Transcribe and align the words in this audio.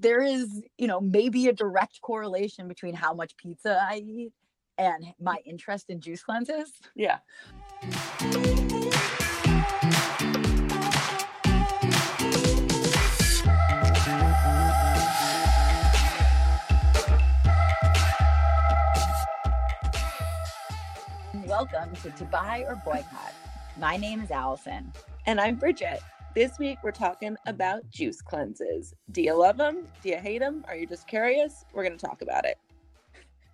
there 0.00 0.22
is, 0.22 0.62
you 0.76 0.86
know, 0.86 1.00
maybe 1.00 1.48
a 1.48 1.52
direct 1.52 2.00
correlation 2.02 2.68
between 2.68 2.94
how 2.94 3.12
much 3.12 3.36
pizza 3.36 3.80
I 3.82 3.96
eat 3.96 4.32
and 4.76 5.04
my 5.20 5.38
interest 5.44 5.90
in 5.90 6.00
juice 6.00 6.22
cleanses. 6.22 6.70
Yeah. 6.94 7.18
Welcome 21.44 21.96
to 22.02 22.10
To 22.10 22.24
Buy 22.26 22.64
or 22.68 22.80
Boycott. 22.84 23.34
My 23.76 23.96
name 23.96 24.20
is 24.20 24.30
Allison. 24.30 24.92
And 25.26 25.40
I'm 25.40 25.56
Bridget. 25.56 26.00
This 26.34 26.58
week 26.58 26.78
we're 26.84 26.92
talking 26.92 27.36
about 27.46 27.88
juice 27.90 28.20
cleanses. 28.20 28.94
Do 29.12 29.22
you 29.22 29.32
love 29.32 29.56
them? 29.56 29.88
Do 30.02 30.10
you 30.10 30.18
hate 30.18 30.40
them? 30.40 30.64
Are 30.68 30.76
you 30.76 30.86
just 30.86 31.08
curious? 31.08 31.64
We're 31.72 31.82
going 31.82 31.96
to 31.98 32.06
talk 32.06 32.22
about 32.22 32.44
it. 32.44 32.58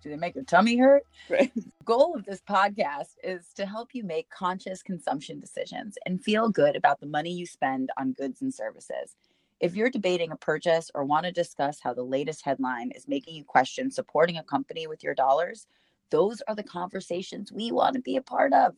Do 0.03 0.09
they 0.09 0.17
make 0.17 0.35
your 0.35 0.43
tummy 0.43 0.77
hurt? 0.77 1.03
Right. 1.29 1.51
Goal 1.83 2.15
of 2.15 2.25
this 2.25 2.41
podcast 2.47 3.15
is 3.23 3.47
to 3.55 3.65
help 3.65 3.89
you 3.93 4.03
make 4.03 4.29
conscious 4.29 4.83
consumption 4.83 5.39
decisions 5.39 5.97
and 6.05 6.21
feel 6.21 6.49
good 6.49 6.75
about 6.75 6.99
the 6.99 7.07
money 7.07 7.31
you 7.31 7.47
spend 7.47 7.89
on 7.97 8.11
goods 8.11 8.41
and 8.41 8.53
services. 8.53 9.15
If 9.61 9.75
you're 9.75 9.89
debating 9.89 10.31
a 10.31 10.35
purchase 10.35 10.91
or 10.93 11.05
want 11.05 11.25
to 11.25 11.31
discuss 11.31 11.79
how 11.81 11.93
the 11.93 12.03
latest 12.03 12.43
headline 12.43 12.91
is 12.91 13.07
making 13.07 13.35
you 13.35 13.45
question 13.45 13.89
supporting 13.89 14.37
a 14.37 14.43
company 14.43 14.85
with 14.85 15.01
your 15.01 15.15
dollars, 15.15 15.65
those 16.11 16.41
are 16.47 16.55
the 16.55 16.61
conversations 16.61 17.51
we 17.51 17.71
want 17.71 17.95
to 17.95 18.01
be 18.01 18.17
a 18.17 18.21
part 18.21 18.53
of. 18.53 18.75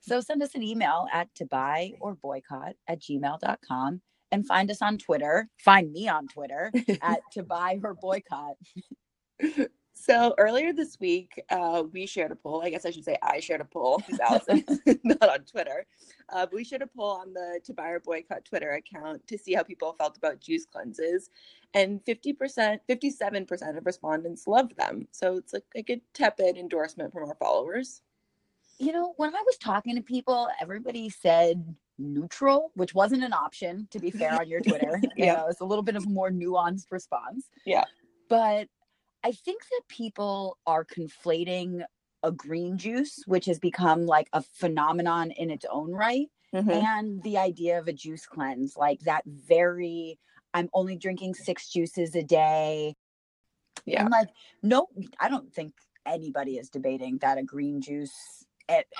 So 0.00 0.20
send 0.20 0.42
us 0.42 0.54
an 0.54 0.62
email 0.62 1.06
at 1.12 1.34
to 1.36 1.46
buy 1.46 1.92
or 2.00 2.14
boycott 2.14 2.74
at 2.86 3.00
gmail.com 3.00 4.00
and 4.30 4.46
find 4.46 4.70
us 4.70 4.82
on 4.82 4.98
Twitter. 4.98 5.48
Find 5.58 5.92
me 5.92 6.08
on 6.08 6.28
Twitter 6.28 6.72
at 7.02 7.20
to 7.32 7.42
buy 7.42 7.78
or 7.82 7.94
boycott. 7.94 8.56
So 10.00 10.32
earlier 10.38 10.72
this 10.72 10.98
week, 11.00 11.42
uh, 11.50 11.82
we 11.92 12.06
shared 12.06 12.30
a 12.30 12.36
poll. 12.36 12.62
I 12.64 12.70
guess 12.70 12.86
I 12.86 12.90
should 12.90 13.04
say 13.04 13.18
I 13.20 13.40
shared 13.40 13.60
a 13.60 13.64
poll, 13.64 13.98
because 13.98 14.20
Allison, 14.46 14.64
not 15.02 15.28
on 15.28 15.40
Twitter. 15.40 15.86
Uh, 16.32 16.46
we 16.52 16.62
shared 16.62 16.82
a 16.82 16.86
poll 16.86 17.10
on 17.10 17.34
the 17.34 17.60
To 17.64 17.74
Buy 17.74 17.88
or 17.90 18.00
Boycott 18.00 18.44
Twitter 18.44 18.70
account 18.70 19.26
to 19.26 19.36
see 19.36 19.54
how 19.54 19.64
people 19.64 19.94
felt 19.98 20.16
about 20.16 20.40
juice 20.40 20.66
cleanses. 20.66 21.30
And 21.74 22.00
50%, 22.04 22.78
57% 22.88 23.76
of 23.76 23.84
respondents 23.86 24.46
loved 24.46 24.76
them. 24.76 25.08
So 25.10 25.36
it's 25.36 25.52
like 25.52 25.64
a 25.74 25.82
good 25.82 26.00
tepid 26.14 26.56
endorsement 26.56 27.12
from 27.12 27.28
our 27.28 27.36
followers. 27.40 28.02
You 28.78 28.92
know, 28.92 29.14
when 29.16 29.34
I 29.34 29.42
was 29.44 29.56
talking 29.58 29.96
to 29.96 30.02
people, 30.02 30.48
everybody 30.60 31.08
said 31.10 31.74
neutral, 31.98 32.70
which 32.74 32.94
wasn't 32.94 33.24
an 33.24 33.32
option, 33.32 33.88
to 33.90 33.98
be 33.98 34.10
fair, 34.10 34.34
on 34.40 34.48
your 34.48 34.60
Twitter. 34.60 35.00
Yeah. 35.16 35.26
You 35.26 35.32
know, 35.38 35.46
it's 35.48 35.60
a 35.60 35.64
little 35.64 35.82
bit 35.82 35.96
of 35.96 36.06
a 36.06 36.08
more 36.08 36.30
nuanced 36.30 36.90
response. 36.92 37.48
Yeah. 37.66 37.84
But 38.28 38.68
I 39.24 39.32
think 39.32 39.62
that 39.62 39.82
people 39.88 40.58
are 40.66 40.84
conflating 40.84 41.82
a 42.22 42.30
green 42.30 42.78
juice, 42.78 43.22
which 43.26 43.46
has 43.46 43.58
become 43.58 44.06
like 44.06 44.28
a 44.32 44.42
phenomenon 44.42 45.32
in 45.32 45.50
its 45.50 45.64
own 45.70 45.92
right, 45.92 46.28
Mhm. 46.54 46.70
and 46.82 47.22
the 47.24 47.36
idea 47.38 47.78
of 47.78 47.88
a 47.88 47.92
juice 47.92 48.26
cleanse, 48.26 48.76
like 48.76 49.00
that 49.00 49.22
very, 49.26 50.18
I'm 50.54 50.68
only 50.72 50.96
drinking 50.96 51.34
six 51.34 51.68
juices 51.68 52.14
a 52.14 52.22
day. 52.22 52.94
Yeah. 53.84 54.02
And 54.02 54.10
like, 54.10 54.28
no, 54.62 54.86
I 55.20 55.28
don't 55.28 55.52
think 55.52 55.74
anybody 56.06 56.58
is 56.58 56.70
debating 56.70 57.18
that 57.18 57.38
a 57.38 57.42
green 57.42 57.80
juice 57.80 58.46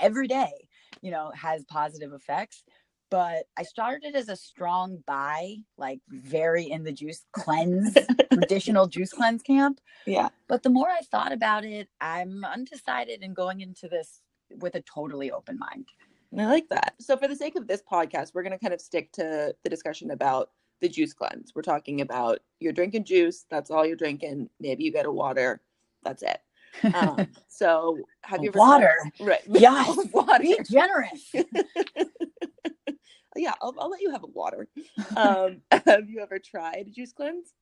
every 0.01 0.29
day, 0.29 0.69
you 1.03 1.11
know, 1.11 1.31
has 1.35 1.65
positive 1.65 2.13
effects. 2.13 2.65
But 3.11 3.45
I 3.57 3.63
started 3.63 4.15
as 4.15 4.29
a 4.29 4.37
strong 4.37 5.03
buy, 5.07 5.57
like 5.79 6.01
very 6.11 6.65
in 6.65 6.85
the 6.85 6.93
juice 6.93 7.25
cleanse, 7.33 7.97
traditional 8.33 8.87
juice 8.87 9.13
cleanse 9.13 9.43
camp. 9.43 9.81
Yeah. 10.07 10.31
But 10.47 10.63
the 10.63 10.71
more 10.71 10.89
I 10.89 11.01
thought 11.11 11.33
about 11.33 11.67
it, 11.67 11.89
I'm 12.01 12.43
undecided 12.43 13.23
and 13.23 13.37
going 13.37 13.61
into 13.61 13.89
this 13.89 14.23
with 14.57 14.75
a 14.75 14.81
totally 14.81 15.31
open 15.31 15.59
mind. 15.59 15.87
I 16.39 16.47
like 16.47 16.69
that. 16.71 16.95
So, 16.99 17.17
for 17.17 17.29
the 17.29 17.37
sake 17.37 17.57
of 17.57 17.67
this 17.67 17.83
podcast, 17.91 18.33
we're 18.33 18.43
going 18.43 18.53
to 18.53 18.59
kind 18.59 18.73
of 18.73 18.81
stick 18.81 19.13
to 19.13 19.55
the 19.63 19.71
discussion 19.71 20.11
about 20.11 20.51
the 20.81 20.89
juice 20.89 21.13
cleanse. 21.13 21.53
We're 21.55 21.63
talking 21.63 22.01
about 22.01 22.39
you're 22.61 22.73
drinking 22.73 23.05
juice, 23.05 23.45
that's 23.51 23.71
all 23.71 23.85
you're 23.85 23.97
drinking. 23.97 24.49
Maybe 24.61 24.85
you 24.85 24.93
get 24.93 25.07
a 25.07 25.13
water, 25.13 25.61
that's 26.03 26.23
it. 26.23 26.39
Um, 26.95 27.29
so, 27.49 27.99
have 28.23 28.43
you 28.43 28.51
ever 28.51 28.59
Water. 28.59 28.97
Right. 29.21 29.43
Yes. 29.49 29.97
water. 30.13 30.43
Be 30.43 30.59
generous. 30.71 31.33
yeah, 33.37 33.55
I'll, 33.61 33.75
I'll 33.79 33.91
let 33.91 34.01
you 34.01 34.11
have 34.11 34.23
a 34.25 34.29
water. 34.29 34.69
Um, 35.17 35.63
have 35.87 36.09
you 36.09 36.21
ever 36.21 36.39
tried 36.39 36.87
a 36.89 36.91
juice 36.91 37.13
cleanse? 37.13 37.53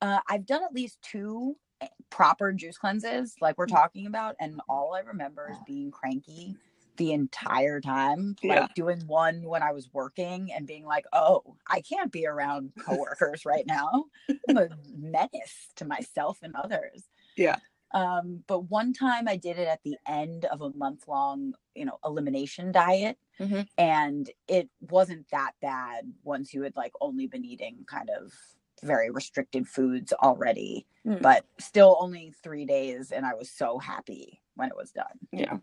Uh, 0.00 0.20
I've 0.28 0.46
done 0.46 0.62
at 0.62 0.72
least 0.74 0.98
two 1.02 1.56
eh, 1.80 1.88
proper 2.10 2.52
juice 2.52 2.78
cleanses, 2.78 3.34
like 3.40 3.58
we're 3.58 3.66
talking 3.66 4.06
about, 4.06 4.36
and 4.40 4.60
all 4.68 4.94
I 4.94 5.00
remember 5.00 5.48
is 5.50 5.58
being 5.66 5.90
cranky 5.90 6.56
the 6.96 7.12
entire 7.12 7.80
time. 7.80 8.36
Like 8.44 8.58
Yeah. 8.58 8.68
doing 8.74 9.00
one 9.06 9.42
when 9.42 9.62
I 9.62 9.72
was 9.72 9.92
working 9.92 10.52
and 10.52 10.66
being 10.66 10.84
like, 10.84 11.04
"Oh, 11.12 11.56
I 11.68 11.80
can't 11.80 12.12
be 12.12 12.26
around 12.26 12.72
coworkers 12.78 13.44
right 13.44 13.66
now. 13.66 14.06
I'm 14.48 14.56
a 14.56 14.68
menace 14.94 15.68
to 15.76 15.84
myself 15.84 16.38
and 16.42 16.54
others." 16.54 17.04
Yeah. 17.36 17.56
Um, 17.96 18.44
but 18.46 18.70
one 18.70 18.92
time 18.92 19.26
I 19.26 19.36
did 19.36 19.58
it 19.58 19.66
at 19.66 19.82
the 19.82 19.96
end 20.06 20.44
of 20.44 20.60
a 20.60 20.70
month 20.76 21.08
long, 21.08 21.54
you 21.74 21.86
know, 21.86 21.98
elimination 22.04 22.70
diet. 22.70 23.16
Mhm. 23.40 23.66
And 23.78 24.30
it 24.48 24.68
wasn't 24.90 25.26
that 25.30 25.52
bad 25.62 26.12
once 26.22 26.52
you 26.52 26.60
had 26.62 26.76
like 26.76 26.92
only 27.00 27.26
been 27.26 27.44
eating 27.44 27.84
kind 27.86 28.10
of 28.10 28.34
very 28.82 29.10
restricted 29.10 29.66
foods 29.66 30.12
already, 30.12 30.86
Mm. 31.06 31.22
but 31.22 31.46
still 31.58 31.96
only 31.98 32.32
three 32.42 32.66
days. 32.66 33.12
And 33.12 33.24
I 33.24 33.32
was 33.32 33.50
so 33.50 33.78
happy 33.78 34.42
when 34.56 34.68
it 34.68 34.76
was 34.76 34.92
done. 34.92 35.18
Yeah. 35.32 35.58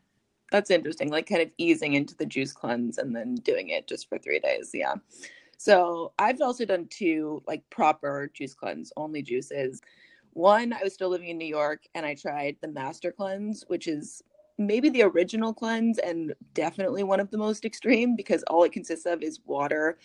That's 0.52 0.72
interesting. 0.72 1.10
Like 1.12 1.28
kind 1.28 1.44
of 1.44 1.52
easing 1.60 1.94
into 1.94 2.16
the 2.16 2.26
juice 2.26 2.52
cleanse 2.52 2.98
and 2.98 3.16
then 3.16 3.36
doing 3.36 3.70
it 3.70 3.86
just 3.86 4.10
for 4.10 4.18
three 4.18 4.40
days. 4.40 4.72
Yeah. 4.74 4.96
So 5.60 6.14
I've 6.18 6.42
also 6.42 6.66
done 6.66 6.88
two 6.88 7.44
like 7.46 7.70
proper 7.70 8.32
juice 8.34 8.56
cleanse, 8.56 8.92
only 8.98 9.22
juices. 9.22 9.82
One, 10.34 10.74
I 10.74 10.82
was 10.84 10.94
still 10.94 11.10
living 11.10 11.30
in 11.30 11.38
New 11.38 11.46
York 11.46 11.84
and 11.94 12.06
I 12.06 12.16
tried 12.16 12.58
the 12.62 12.68
Master 12.68 13.12
Cleanse, 13.12 13.64
which 13.68 13.88
is 13.88 14.22
maybe 14.58 14.90
the 14.90 15.04
original 15.04 15.54
cleanse 15.54 16.00
and 16.00 16.34
definitely 16.54 17.04
one 17.04 17.20
of 17.20 17.30
the 17.32 17.38
most 17.38 17.66
extreme 17.66 18.16
because 18.16 18.44
all 18.44 18.64
it 18.64 18.72
consists 18.72 19.06
of 19.06 19.22
is 19.22 19.40
water, 19.46 19.98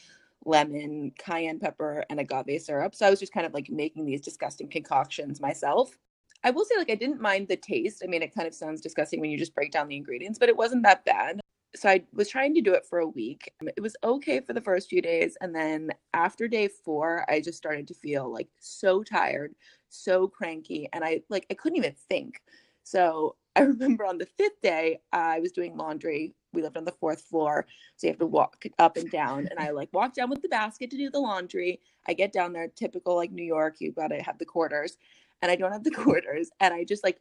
lemon, 0.45 1.13
cayenne 1.19 1.59
pepper, 1.59 2.05
and 2.11 2.21
agave 2.21 2.61
syrup. 2.61 2.95
So 2.95 3.07
I 3.07 3.11
was 3.11 3.21
just 3.21 3.33
kind 3.33 3.47
of 3.47 3.55
like 3.55 3.71
making 3.71 4.05
these 4.05 4.21
disgusting 4.21 4.69
concoctions 4.69 5.41
myself. 5.41 5.99
I 6.45 6.51
will 6.51 6.65
say, 6.65 6.77
like, 6.77 6.91
I 6.91 6.95
didn't 6.95 7.21
mind 7.21 7.49
the 7.49 7.57
taste. 7.57 8.03
I 8.05 8.07
mean, 8.07 8.23
it 8.23 8.35
kind 8.35 8.47
of 8.47 8.55
sounds 8.55 8.81
disgusting 8.81 9.21
when 9.21 9.31
you 9.31 9.39
just 9.39 9.55
break 9.55 9.73
down 9.73 9.89
the 9.89 9.97
ingredients, 9.97 10.39
but 10.39 10.49
it 10.49 10.57
wasn't 10.57 10.85
that 10.85 11.05
bad. 11.05 11.41
So 11.77 11.89
I 11.89 12.05
was 12.13 12.29
trying 12.29 12.55
to 12.55 12.61
do 12.61 12.75
it 12.75 12.87
for 12.87 12.99
a 13.01 13.09
week. 13.09 13.53
Um, 13.63 13.69
it 13.77 13.81
was 13.81 13.97
okay 14.05 14.41
for 14.41 14.53
the 14.53 14.61
first 14.61 14.89
few 14.91 15.03
days. 15.03 15.37
And 15.41 15.55
then 15.55 15.91
after 16.15 16.49
day 16.49 16.69
four, 16.69 17.25
I 17.31 17.41
just 17.41 17.59
started 17.59 17.89
to 17.89 17.95
feel 17.95 18.33
like 18.33 18.49
so 18.61 19.03
tired, 19.03 19.55
so 19.89 20.29
cranky. 20.29 20.89
And 20.93 21.05
I 21.05 21.23
like, 21.31 21.47
I 21.51 21.55
couldn't 21.55 21.79
even 21.79 21.95
think. 22.09 22.43
So 22.85 23.37
I 23.57 23.63
remember 23.63 24.07
on 24.07 24.19
the 24.19 24.27
fifth 24.27 24.61
day, 24.63 25.01
I 25.13 25.41
was 25.41 25.53
doing 25.53 25.77
laundry. 25.77 26.35
We 26.55 26.63
lived 26.63 26.77
on 26.79 26.85
the 26.85 26.93
fourth 26.93 27.23
floor. 27.23 27.67
So 27.97 28.07
you 28.07 28.13
have 28.13 28.21
to 28.21 28.27
walk 28.27 28.65
up 28.79 28.97
and 28.97 29.11
down. 29.11 29.49
And 29.51 29.59
I 29.61 29.71
like 29.73 29.91
walked 29.93 30.17
down 30.17 30.31
with 30.31 30.43
the 30.43 30.49
basket 30.49 30.91
to 30.91 30.97
do 30.97 31.11
the 31.11 31.21
laundry. 31.21 31.81
I 32.09 32.15
get 32.15 32.33
down 32.33 32.53
there, 32.53 32.69
typical 32.69 33.17
like 33.17 33.33
New 33.33 33.45
York, 33.45 33.77
you 33.81 33.93
got 33.93 34.09
to 34.09 34.23
have 34.23 34.39
the 34.39 34.47
quarters. 34.47 34.97
And 35.43 35.51
I 35.53 35.57
don't 35.57 35.73
have 35.73 35.85
the 35.85 35.91
quarters. 36.05 36.51
And 36.61 36.75
I 36.75 36.85
just 36.85 37.05
like 37.05 37.21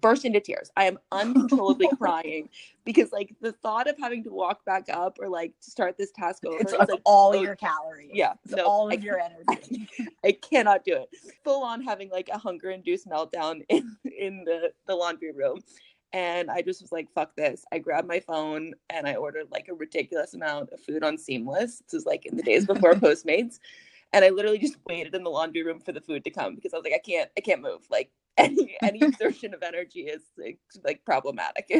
burst 0.00 0.24
into 0.24 0.40
tears. 0.40 0.70
I 0.76 0.84
am 0.84 0.98
uncontrollably 1.12 1.88
crying 1.96 2.48
because 2.84 3.12
like 3.12 3.34
the 3.40 3.52
thought 3.52 3.88
of 3.88 3.96
having 3.98 4.24
to 4.24 4.30
walk 4.30 4.64
back 4.64 4.88
up 4.88 5.18
or 5.20 5.28
like 5.28 5.52
to 5.62 5.70
start 5.70 5.96
this 5.96 6.10
task 6.12 6.44
over 6.44 6.58
It's 6.58 6.72
is 6.72 6.78
like 6.78 7.00
all 7.04 7.30
oh, 7.34 7.42
your 7.42 7.56
calories. 7.56 8.10
yeah, 8.12 8.34
It's 8.44 8.54
no, 8.54 8.64
all 8.64 8.90
I 8.90 8.94
of 8.94 9.04
your 9.04 9.20
energy. 9.20 9.88
I 10.24 10.32
cannot 10.32 10.84
do 10.84 10.94
it. 10.94 11.08
Full 11.44 11.62
on 11.62 11.82
having 11.82 12.10
like 12.10 12.28
a 12.32 12.38
hunger 12.38 12.70
induced 12.70 13.08
meltdown 13.08 13.62
in 13.68 13.96
in 14.04 14.44
the 14.44 14.72
the 14.86 14.94
laundry 14.94 15.32
room. 15.32 15.60
And 16.14 16.50
I 16.50 16.62
just 16.62 16.80
was 16.80 16.90
like, 16.90 17.06
fuck 17.14 17.36
this. 17.36 17.66
I 17.70 17.78
grabbed 17.78 18.08
my 18.08 18.18
phone 18.20 18.72
and 18.88 19.06
I 19.06 19.16
ordered 19.16 19.48
like 19.50 19.68
a 19.68 19.74
ridiculous 19.74 20.32
amount 20.32 20.70
of 20.70 20.80
food 20.80 21.04
on 21.04 21.18
Seamless. 21.18 21.82
This 21.82 21.92
was 21.92 22.06
like 22.06 22.24
in 22.24 22.34
the 22.36 22.42
days 22.42 22.64
before 22.64 22.94
Postmates. 22.94 23.58
And 24.14 24.24
I 24.24 24.30
literally 24.30 24.56
just 24.58 24.78
waited 24.88 25.14
in 25.14 25.22
the 25.22 25.28
laundry 25.28 25.62
room 25.62 25.80
for 25.80 25.92
the 25.92 26.00
food 26.00 26.24
to 26.24 26.30
come 26.30 26.54
because 26.54 26.72
I 26.72 26.78
was 26.78 26.84
like, 26.84 26.94
I 26.94 26.98
can't, 26.98 27.28
I 27.36 27.42
can't 27.42 27.60
move. 27.60 27.82
Like 27.90 28.10
any 28.38 28.76
any 28.82 29.00
exertion 29.02 29.54
of 29.54 29.62
energy 29.62 30.00
is 30.00 30.22
like, 30.36 30.58
like 30.84 31.04
problematic. 31.04 31.70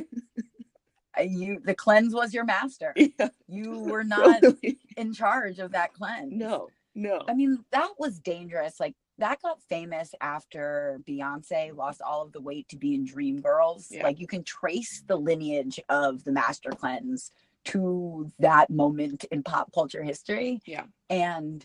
Uh, 1.19 1.23
you 1.23 1.61
the 1.65 1.75
cleanse 1.75 2.15
was 2.15 2.35
your 2.35 2.45
master. 2.45 2.93
yeah, 2.97 3.29
You 3.47 3.81
were 3.85 4.05
not 4.05 4.43
totally. 4.43 4.79
in 4.97 5.13
charge 5.13 5.59
of 5.59 5.73
that 5.73 5.95
cleanse. 5.95 6.33
No, 6.33 6.69
no. 6.95 7.23
I 7.29 7.35
mean, 7.35 7.65
that 7.73 7.91
was 7.99 8.19
dangerous. 8.19 8.79
Like 8.79 8.95
that 9.19 9.43
got 9.43 9.63
famous 9.63 10.15
after 10.21 11.01
Beyonce 11.09 11.75
lost 11.75 12.01
all 12.03 12.23
of 12.23 12.33
the 12.33 12.41
weight 12.41 12.69
to 12.69 12.77
be 12.77 12.95
in 12.95 13.07
Dreamgirls. 13.07 13.87
Yeah. 13.91 14.05
Like 14.05 14.21
you 14.21 14.27
can 14.27 14.45
trace 14.45 15.03
the 15.07 15.17
lineage 15.17 15.81
of 15.89 16.25
the 16.25 16.33
master 16.33 16.71
cleanse 16.71 17.33
to 17.67 18.31
that 18.39 18.71
moment 18.71 19.25
in 19.33 19.43
pop 19.43 19.73
culture 19.75 20.03
history. 20.03 20.61
Yeah. 20.65 20.85
And 21.11 21.65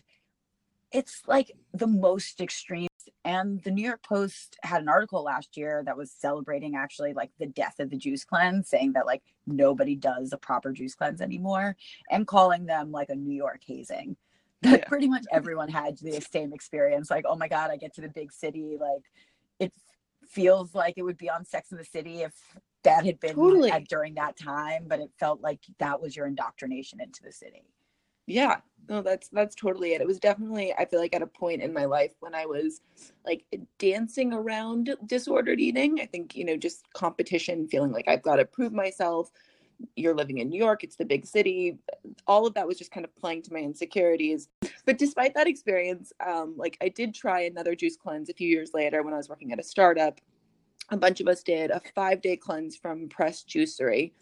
it's 0.90 1.22
like 1.26 1.52
the 1.72 1.86
most 1.86 2.40
extreme 2.40 2.88
and 3.24 3.62
the 3.62 3.70
new 3.70 3.84
york 3.84 4.02
post 4.02 4.56
had 4.62 4.82
an 4.82 4.88
article 4.88 5.22
last 5.22 5.56
year 5.56 5.82
that 5.84 5.96
was 5.96 6.10
celebrating 6.10 6.76
actually 6.76 7.12
like 7.12 7.30
the 7.38 7.46
death 7.46 7.76
of 7.78 7.90
the 7.90 7.96
juice 7.96 8.24
cleanse 8.24 8.68
saying 8.68 8.92
that 8.92 9.06
like 9.06 9.22
nobody 9.46 9.94
does 9.94 10.32
a 10.32 10.36
proper 10.36 10.72
juice 10.72 10.94
cleanse 10.94 11.20
anymore 11.20 11.76
and 12.10 12.26
calling 12.26 12.66
them 12.66 12.90
like 12.90 13.08
a 13.08 13.14
new 13.14 13.34
york 13.34 13.60
hazing 13.66 14.16
that 14.62 14.80
yeah. 14.80 14.88
pretty 14.88 15.08
much 15.08 15.24
everyone 15.32 15.68
had 15.68 15.96
the 15.98 16.20
same 16.20 16.52
experience 16.52 17.10
like 17.10 17.24
oh 17.28 17.36
my 17.36 17.48
god 17.48 17.70
i 17.70 17.76
get 17.76 17.94
to 17.94 18.00
the 18.00 18.08
big 18.08 18.32
city 18.32 18.76
like 18.80 19.02
it 19.58 19.72
feels 20.28 20.74
like 20.74 20.94
it 20.96 21.02
would 21.02 21.18
be 21.18 21.30
on 21.30 21.44
sex 21.44 21.70
in 21.70 21.78
the 21.78 21.84
city 21.84 22.22
if 22.22 22.32
that 22.82 23.04
had 23.04 23.18
been 23.20 23.34
totally. 23.34 23.70
at, 23.70 23.88
during 23.88 24.14
that 24.14 24.36
time 24.36 24.84
but 24.86 25.00
it 25.00 25.10
felt 25.18 25.40
like 25.40 25.60
that 25.78 26.00
was 26.00 26.16
your 26.16 26.26
indoctrination 26.26 27.00
into 27.00 27.22
the 27.22 27.32
city 27.32 27.64
yeah 28.26 28.56
no 28.88 29.02
that's 29.02 29.28
that's 29.28 29.54
totally 29.54 29.94
it. 29.94 30.00
It 30.00 30.06
was 30.06 30.18
definitely 30.18 30.72
i 30.78 30.84
feel 30.84 31.00
like 31.00 31.14
at 31.14 31.22
a 31.22 31.26
point 31.26 31.62
in 31.62 31.72
my 31.72 31.84
life 31.84 32.12
when 32.20 32.34
i 32.34 32.46
was 32.46 32.80
like 33.24 33.44
dancing 33.78 34.32
around 34.32 34.94
disordered 35.06 35.60
eating. 35.60 36.00
I 36.00 36.06
think 36.06 36.36
you 36.36 36.44
know 36.44 36.56
just 36.56 36.84
competition 36.92 37.66
feeling 37.68 37.92
like 37.92 38.08
i've 38.08 38.22
got 38.22 38.36
to 38.36 38.44
prove 38.44 38.72
myself. 38.72 39.30
You're 39.96 40.14
living 40.14 40.38
in 40.38 40.48
new 40.48 40.58
york 40.58 40.84
it's 40.84 40.96
the 40.96 41.04
big 41.04 41.26
city. 41.26 41.78
All 42.26 42.46
of 42.46 42.54
that 42.54 42.66
was 42.66 42.78
just 42.78 42.90
kind 42.90 43.04
of 43.04 43.14
playing 43.16 43.42
to 43.42 43.52
my 43.52 43.60
insecurities. 43.60 44.48
But 44.84 44.98
despite 44.98 45.34
that 45.34 45.46
experience 45.46 46.12
um 46.24 46.54
like 46.56 46.76
i 46.82 46.88
did 46.88 47.14
try 47.14 47.42
another 47.42 47.74
juice 47.74 47.96
cleanse 47.96 48.28
a 48.28 48.34
few 48.34 48.48
years 48.48 48.72
later 48.74 49.02
when 49.02 49.14
i 49.14 49.16
was 49.16 49.28
working 49.28 49.52
at 49.52 49.58
a 49.60 49.64
startup. 49.64 50.20
A 50.90 50.96
bunch 50.98 51.20
of 51.22 51.28
us 51.28 51.42
did 51.42 51.70
a 51.70 51.80
five 51.94 52.20
day 52.20 52.36
cleanse 52.36 52.76
from 52.76 53.08
press 53.08 53.42
juicery 53.42 54.12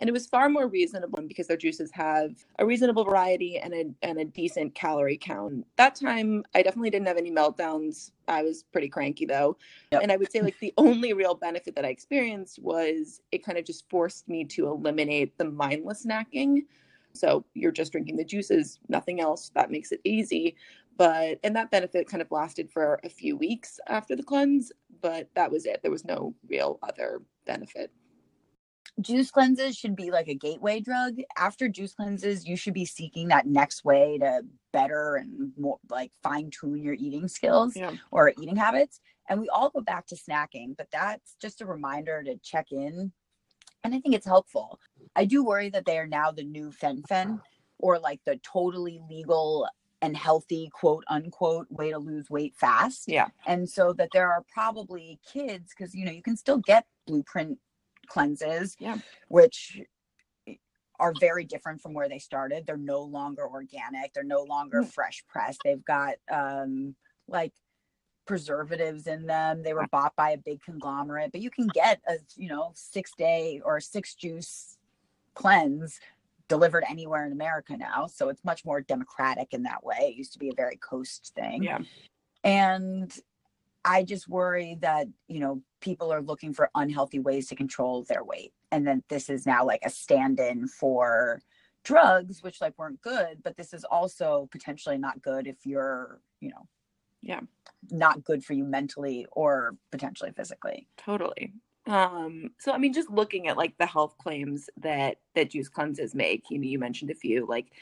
and 0.00 0.08
it 0.08 0.12
was 0.12 0.26
far 0.26 0.48
more 0.48 0.66
reasonable 0.66 1.22
because 1.26 1.46
their 1.46 1.56
juices 1.56 1.90
have 1.92 2.44
a 2.58 2.66
reasonable 2.66 3.04
variety 3.04 3.58
and 3.58 3.74
a 3.74 3.84
and 4.02 4.18
a 4.18 4.24
decent 4.24 4.74
calorie 4.74 5.18
count. 5.18 5.66
That 5.76 5.94
time, 5.94 6.42
I 6.54 6.62
definitely 6.62 6.90
didn't 6.90 7.08
have 7.08 7.18
any 7.18 7.30
meltdowns. 7.30 8.10
I 8.26 8.42
was 8.42 8.64
pretty 8.72 8.88
cranky 8.88 9.26
though, 9.26 9.56
yep. 9.92 10.02
and 10.02 10.10
I 10.10 10.16
would 10.16 10.32
say 10.32 10.40
like 10.40 10.58
the 10.58 10.72
only 10.78 11.12
real 11.12 11.34
benefit 11.34 11.74
that 11.76 11.84
I 11.84 11.88
experienced 11.88 12.58
was 12.60 13.20
it 13.30 13.44
kind 13.44 13.58
of 13.58 13.64
just 13.64 13.88
forced 13.90 14.28
me 14.28 14.44
to 14.46 14.66
eliminate 14.66 15.36
the 15.36 15.44
mindless 15.44 16.06
snacking. 16.06 16.62
So 17.12 17.44
you're 17.54 17.72
just 17.72 17.92
drinking 17.92 18.16
the 18.16 18.24
juices, 18.24 18.78
nothing 18.88 19.20
else. 19.20 19.50
That 19.54 19.70
makes 19.70 19.90
it 19.92 20.00
easy. 20.04 20.56
But 20.96 21.40
and 21.42 21.56
that 21.56 21.70
benefit 21.70 22.08
kind 22.08 22.22
of 22.22 22.30
lasted 22.30 22.70
for 22.70 23.00
a 23.04 23.08
few 23.08 23.36
weeks 23.36 23.80
after 23.88 24.14
the 24.14 24.22
cleanse, 24.22 24.70
but 25.00 25.28
that 25.34 25.50
was 25.50 25.66
it. 25.66 25.80
There 25.82 25.90
was 25.90 26.04
no 26.04 26.34
real 26.48 26.78
other 26.82 27.22
benefit 27.46 27.90
juice 29.00 29.30
cleanses 29.30 29.76
should 29.76 29.96
be 29.96 30.10
like 30.10 30.28
a 30.28 30.34
gateway 30.34 30.80
drug. 30.80 31.16
After 31.36 31.68
juice 31.68 31.94
cleanses, 31.94 32.46
you 32.46 32.56
should 32.56 32.74
be 32.74 32.84
seeking 32.84 33.28
that 33.28 33.46
next 33.46 33.84
way 33.84 34.18
to 34.18 34.42
better 34.72 35.16
and 35.16 35.52
more 35.58 35.78
like 35.88 36.12
fine 36.22 36.50
tune 36.50 36.82
your 36.82 36.94
eating 36.94 37.28
skills 37.28 37.76
yeah. 37.76 37.92
or 38.10 38.32
eating 38.40 38.56
habits. 38.56 39.00
And 39.28 39.40
we 39.40 39.48
all 39.48 39.70
go 39.70 39.80
back 39.80 40.06
to 40.08 40.16
snacking, 40.16 40.76
but 40.76 40.88
that's 40.92 41.36
just 41.40 41.60
a 41.60 41.66
reminder 41.66 42.22
to 42.22 42.36
check 42.42 42.72
in. 42.72 43.12
And 43.84 43.94
I 43.94 44.00
think 44.00 44.14
it's 44.14 44.26
helpful. 44.26 44.78
I 45.16 45.24
do 45.24 45.44
worry 45.44 45.70
that 45.70 45.86
they 45.86 45.98
are 45.98 46.06
now 46.06 46.30
the 46.30 46.44
new 46.44 46.70
fen-phen 46.70 47.40
or 47.78 47.98
like 47.98 48.20
the 48.26 48.38
totally 48.42 49.00
legal 49.08 49.66
and 50.02 50.16
healthy 50.16 50.70
quote 50.72 51.04
unquote 51.08 51.66
way 51.70 51.90
to 51.90 51.98
lose 51.98 52.30
weight 52.30 52.54
fast. 52.56 53.04
Yeah. 53.06 53.28
And 53.46 53.68
so 53.68 53.92
that 53.94 54.10
there 54.12 54.30
are 54.30 54.44
probably 54.52 55.18
kids 55.30 55.72
because 55.76 55.94
you 55.94 56.04
know 56.04 56.12
you 56.12 56.22
can 56.22 56.36
still 56.36 56.58
get 56.58 56.86
blueprint 57.06 57.58
cleanses, 58.10 58.76
yeah. 58.78 58.98
which 59.28 59.80
are 60.98 61.14
very 61.18 61.44
different 61.44 61.80
from 61.80 61.94
where 61.94 62.08
they 62.08 62.18
started. 62.18 62.66
They're 62.66 62.76
no 62.76 63.00
longer 63.00 63.48
organic. 63.48 64.12
They're 64.12 64.22
no 64.22 64.42
longer 64.42 64.82
mm. 64.82 64.92
fresh 64.92 65.24
pressed. 65.28 65.62
They've 65.64 65.84
got 65.84 66.16
um, 66.30 66.94
like 67.26 67.52
preservatives 68.26 69.06
in 69.06 69.26
them. 69.26 69.62
They 69.62 69.72
were 69.72 69.86
bought 69.90 70.14
by 70.14 70.30
a 70.30 70.38
big 70.38 70.62
conglomerate, 70.62 71.32
but 71.32 71.40
you 71.40 71.50
can 71.50 71.68
get 71.68 72.00
a 72.06 72.16
you 72.36 72.48
know 72.48 72.72
six 72.74 73.12
day 73.16 73.62
or 73.64 73.80
six 73.80 74.14
juice 74.14 74.76
cleanse 75.34 76.00
delivered 76.48 76.84
anywhere 76.88 77.24
in 77.24 77.32
America 77.32 77.76
now. 77.76 78.06
So 78.08 78.28
it's 78.28 78.44
much 78.44 78.64
more 78.64 78.80
democratic 78.80 79.54
in 79.54 79.62
that 79.62 79.84
way. 79.84 79.96
It 80.00 80.16
used 80.16 80.32
to 80.34 80.38
be 80.38 80.50
a 80.50 80.54
very 80.54 80.76
coast 80.76 81.32
thing. 81.34 81.62
Yeah. 81.62 81.78
And 82.42 83.16
I 83.84 84.02
just 84.02 84.28
worry 84.28 84.76
that, 84.80 85.08
you 85.28 85.40
know, 85.40 85.62
people 85.80 86.12
are 86.12 86.22
looking 86.22 86.52
for 86.52 86.70
unhealthy 86.74 87.18
ways 87.18 87.48
to 87.48 87.56
control 87.56 88.04
their 88.04 88.22
weight. 88.22 88.52
And 88.70 88.86
then 88.86 89.02
this 89.08 89.30
is 89.30 89.46
now 89.46 89.64
like 89.64 89.80
a 89.84 89.90
stand 89.90 90.38
in 90.38 90.68
for 90.68 91.40
drugs, 91.84 92.42
which 92.42 92.60
like 92.60 92.78
weren't 92.78 93.00
good, 93.00 93.42
but 93.42 93.56
this 93.56 93.72
is 93.72 93.84
also 93.84 94.48
potentially 94.52 94.98
not 94.98 95.22
good 95.22 95.46
if 95.46 95.64
you're, 95.64 96.20
you 96.40 96.50
know, 96.50 96.66
yeah, 97.22 97.40
not 97.90 98.24
good 98.24 98.44
for 98.44 98.52
you 98.52 98.64
mentally 98.64 99.26
or 99.32 99.76
potentially 99.90 100.32
physically. 100.36 100.86
Totally. 100.96 101.52
Um, 101.86 102.50
so 102.58 102.72
I 102.72 102.78
mean, 102.78 102.92
just 102.92 103.10
looking 103.10 103.48
at 103.48 103.56
like 103.56 103.76
the 103.78 103.86
health 103.86 104.16
claims 104.18 104.68
that 104.78 105.16
that 105.34 105.50
juice 105.50 105.68
cleanses 105.68 106.14
make, 106.14 106.44
you 106.50 106.58
know, 106.58 106.68
you 106.68 106.78
mentioned 106.78 107.10
a 107.10 107.14
few 107.14 107.46
like 107.46 107.72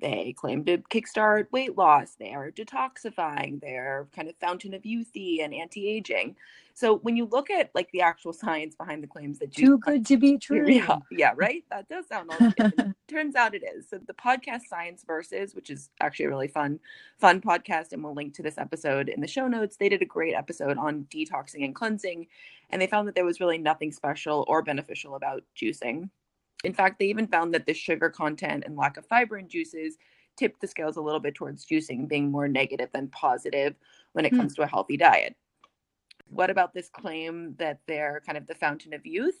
they 0.00 0.34
claim 0.36 0.64
to 0.66 0.78
kickstart 0.78 1.50
weight 1.52 1.76
loss. 1.76 2.16
They 2.18 2.34
are 2.34 2.50
detoxifying. 2.50 3.60
They're 3.60 4.06
kind 4.14 4.28
of 4.28 4.36
fountain 4.36 4.74
of 4.74 4.82
youthy 4.82 5.42
and 5.42 5.54
anti-aging. 5.54 6.36
So 6.74 6.98
when 6.98 7.16
you 7.16 7.24
look 7.24 7.48
at 7.48 7.70
like 7.74 7.90
the 7.92 8.02
actual 8.02 8.32
science 8.34 8.76
behind 8.76 9.02
the 9.02 9.06
claims 9.06 9.38
that 9.38 9.54
too 9.54 9.78
good 9.78 10.04
to 10.06 10.18
be 10.18 10.36
true. 10.38 10.68
Yeah, 10.68 10.98
yeah, 11.10 11.32
right. 11.34 11.64
That 11.70 11.88
does 11.88 12.06
sound 12.08 12.30
all 12.30 12.52
turns 13.08 13.34
out 13.34 13.54
it 13.54 13.62
is. 13.74 13.88
So 13.88 13.98
the 13.98 14.12
podcast 14.12 14.62
Science 14.68 15.02
Versus, 15.06 15.54
which 15.54 15.70
is 15.70 15.88
actually 16.00 16.26
a 16.26 16.30
really 16.30 16.48
fun, 16.48 16.78
fun 17.18 17.40
podcast, 17.40 17.92
and 17.92 18.04
we'll 18.04 18.14
link 18.14 18.34
to 18.34 18.42
this 18.42 18.58
episode 18.58 19.08
in 19.08 19.22
the 19.22 19.26
show 19.26 19.48
notes. 19.48 19.78
They 19.78 19.88
did 19.88 20.02
a 20.02 20.06
great 20.06 20.34
episode 20.34 20.76
on 20.76 21.06
detoxing 21.10 21.64
and 21.64 21.74
cleansing, 21.74 22.26
and 22.68 22.82
they 22.82 22.86
found 22.86 23.08
that 23.08 23.14
there 23.14 23.24
was 23.24 23.40
really 23.40 23.58
nothing 23.58 23.92
special 23.92 24.44
or 24.46 24.60
beneficial 24.60 25.14
about 25.14 25.42
juicing. 25.56 26.10
In 26.66 26.74
fact, 26.74 26.98
they 26.98 27.06
even 27.06 27.28
found 27.28 27.54
that 27.54 27.64
the 27.64 27.72
sugar 27.72 28.10
content 28.10 28.64
and 28.66 28.76
lack 28.76 28.96
of 28.96 29.06
fiber 29.06 29.38
in 29.38 29.48
juices 29.48 29.96
tipped 30.36 30.60
the 30.60 30.66
scales 30.66 30.96
a 30.96 31.00
little 31.00 31.20
bit 31.20 31.36
towards 31.36 31.64
juicing 31.64 32.08
being 32.08 32.28
more 32.28 32.48
negative 32.48 32.90
than 32.92 33.06
positive 33.08 33.76
when 34.12 34.24
it 34.24 34.32
hmm. 34.32 34.38
comes 34.38 34.54
to 34.56 34.62
a 34.62 34.66
healthy 34.66 34.96
diet. 34.96 35.36
What 36.28 36.50
about 36.50 36.74
this 36.74 36.88
claim 36.88 37.54
that 37.58 37.78
they're 37.86 38.20
kind 38.26 38.36
of 38.36 38.48
the 38.48 38.54
fountain 38.56 38.94
of 38.94 39.06
youth? 39.06 39.38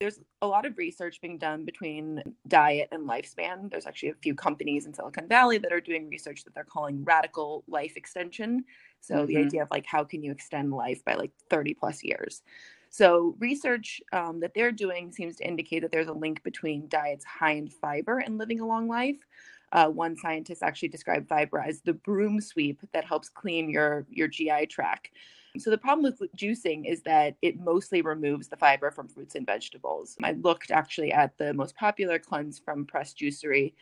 There's 0.00 0.18
a 0.40 0.46
lot 0.46 0.64
of 0.64 0.78
research 0.78 1.20
being 1.20 1.36
done 1.36 1.66
between 1.66 2.22
diet 2.48 2.88
and 2.90 3.06
lifespan. 3.06 3.70
There's 3.70 3.86
actually 3.86 4.08
a 4.08 4.14
few 4.14 4.34
companies 4.34 4.86
in 4.86 4.94
Silicon 4.94 5.28
Valley 5.28 5.58
that 5.58 5.74
are 5.74 5.80
doing 5.80 6.08
research 6.08 6.42
that 6.44 6.54
they're 6.54 6.64
calling 6.64 7.04
radical 7.04 7.64
life 7.68 7.98
extension. 7.98 8.64
So 9.02 9.16
mm-hmm. 9.16 9.26
the 9.26 9.36
idea 9.36 9.62
of 9.62 9.68
like 9.70 9.84
how 9.84 10.04
can 10.04 10.22
you 10.22 10.32
extend 10.32 10.72
life 10.72 11.04
by 11.04 11.16
like 11.16 11.32
30 11.50 11.74
plus 11.74 12.02
years. 12.02 12.40
So, 12.92 13.36
research 13.38 14.00
um, 14.12 14.40
that 14.40 14.52
they're 14.52 14.72
doing 14.72 15.12
seems 15.12 15.36
to 15.36 15.46
indicate 15.46 15.82
that 15.82 15.92
there's 15.92 16.08
a 16.08 16.12
link 16.12 16.42
between 16.42 16.88
diets 16.88 17.24
high 17.24 17.52
in 17.52 17.68
fiber 17.68 18.18
and 18.18 18.36
living 18.36 18.58
a 18.58 18.66
long 18.66 18.88
life. 18.88 19.18
Uh, 19.70 19.86
one 19.86 20.16
scientist 20.16 20.64
actually 20.64 20.88
described 20.88 21.28
fiber 21.28 21.60
as 21.60 21.80
the 21.82 21.92
broom 21.92 22.40
sweep 22.40 22.80
that 22.92 23.04
helps 23.04 23.28
clean 23.28 23.70
your, 23.70 24.04
your 24.10 24.26
GI 24.26 24.66
tract. 24.66 25.10
So, 25.56 25.70
the 25.70 25.78
problem 25.78 26.02
with 26.02 26.34
juicing 26.36 26.84
is 26.84 27.00
that 27.02 27.36
it 27.42 27.60
mostly 27.60 28.02
removes 28.02 28.48
the 28.48 28.56
fiber 28.56 28.90
from 28.90 29.06
fruits 29.06 29.36
and 29.36 29.46
vegetables. 29.46 30.16
I 30.24 30.32
looked 30.32 30.72
actually 30.72 31.12
at 31.12 31.38
the 31.38 31.54
most 31.54 31.76
popular 31.76 32.18
cleanse 32.18 32.58
from 32.58 32.86
Press 32.86 33.14
Juicery, 33.14 33.72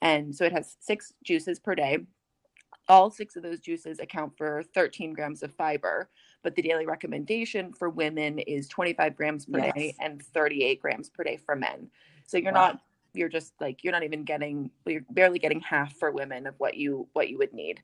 and 0.00 0.34
so 0.34 0.46
it 0.46 0.52
has 0.52 0.78
six 0.80 1.12
juices 1.22 1.60
per 1.60 1.74
day. 1.74 1.98
All 2.88 3.10
six 3.10 3.36
of 3.36 3.42
those 3.42 3.60
juices 3.60 4.00
account 4.00 4.38
for 4.38 4.62
13 4.74 5.12
grams 5.12 5.42
of 5.42 5.52
fiber 5.54 6.08
but 6.44 6.54
the 6.54 6.62
daily 6.62 6.86
recommendation 6.86 7.72
for 7.72 7.88
women 7.90 8.38
is 8.38 8.68
25 8.68 9.16
grams 9.16 9.46
per 9.46 9.58
yes. 9.58 9.74
day 9.74 9.96
and 9.98 10.22
38 10.22 10.80
grams 10.80 11.08
per 11.08 11.24
day 11.24 11.36
for 11.36 11.56
men. 11.56 11.90
So 12.26 12.36
you're 12.36 12.52
wow. 12.52 12.66
not 12.66 12.80
you're 13.14 13.28
just 13.28 13.52
like 13.60 13.82
you're 13.82 13.92
not 13.92 14.04
even 14.04 14.24
getting 14.24 14.70
you're 14.86 15.04
barely 15.10 15.38
getting 15.38 15.60
half 15.60 15.96
for 15.96 16.10
women 16.10 16.46
of 16.46 16.54
what 16.58 16.76
you 16.76 17.08
what 17.12 17.28
you 17.28 17.38
would 17.38 17.52
need 17.52 17.80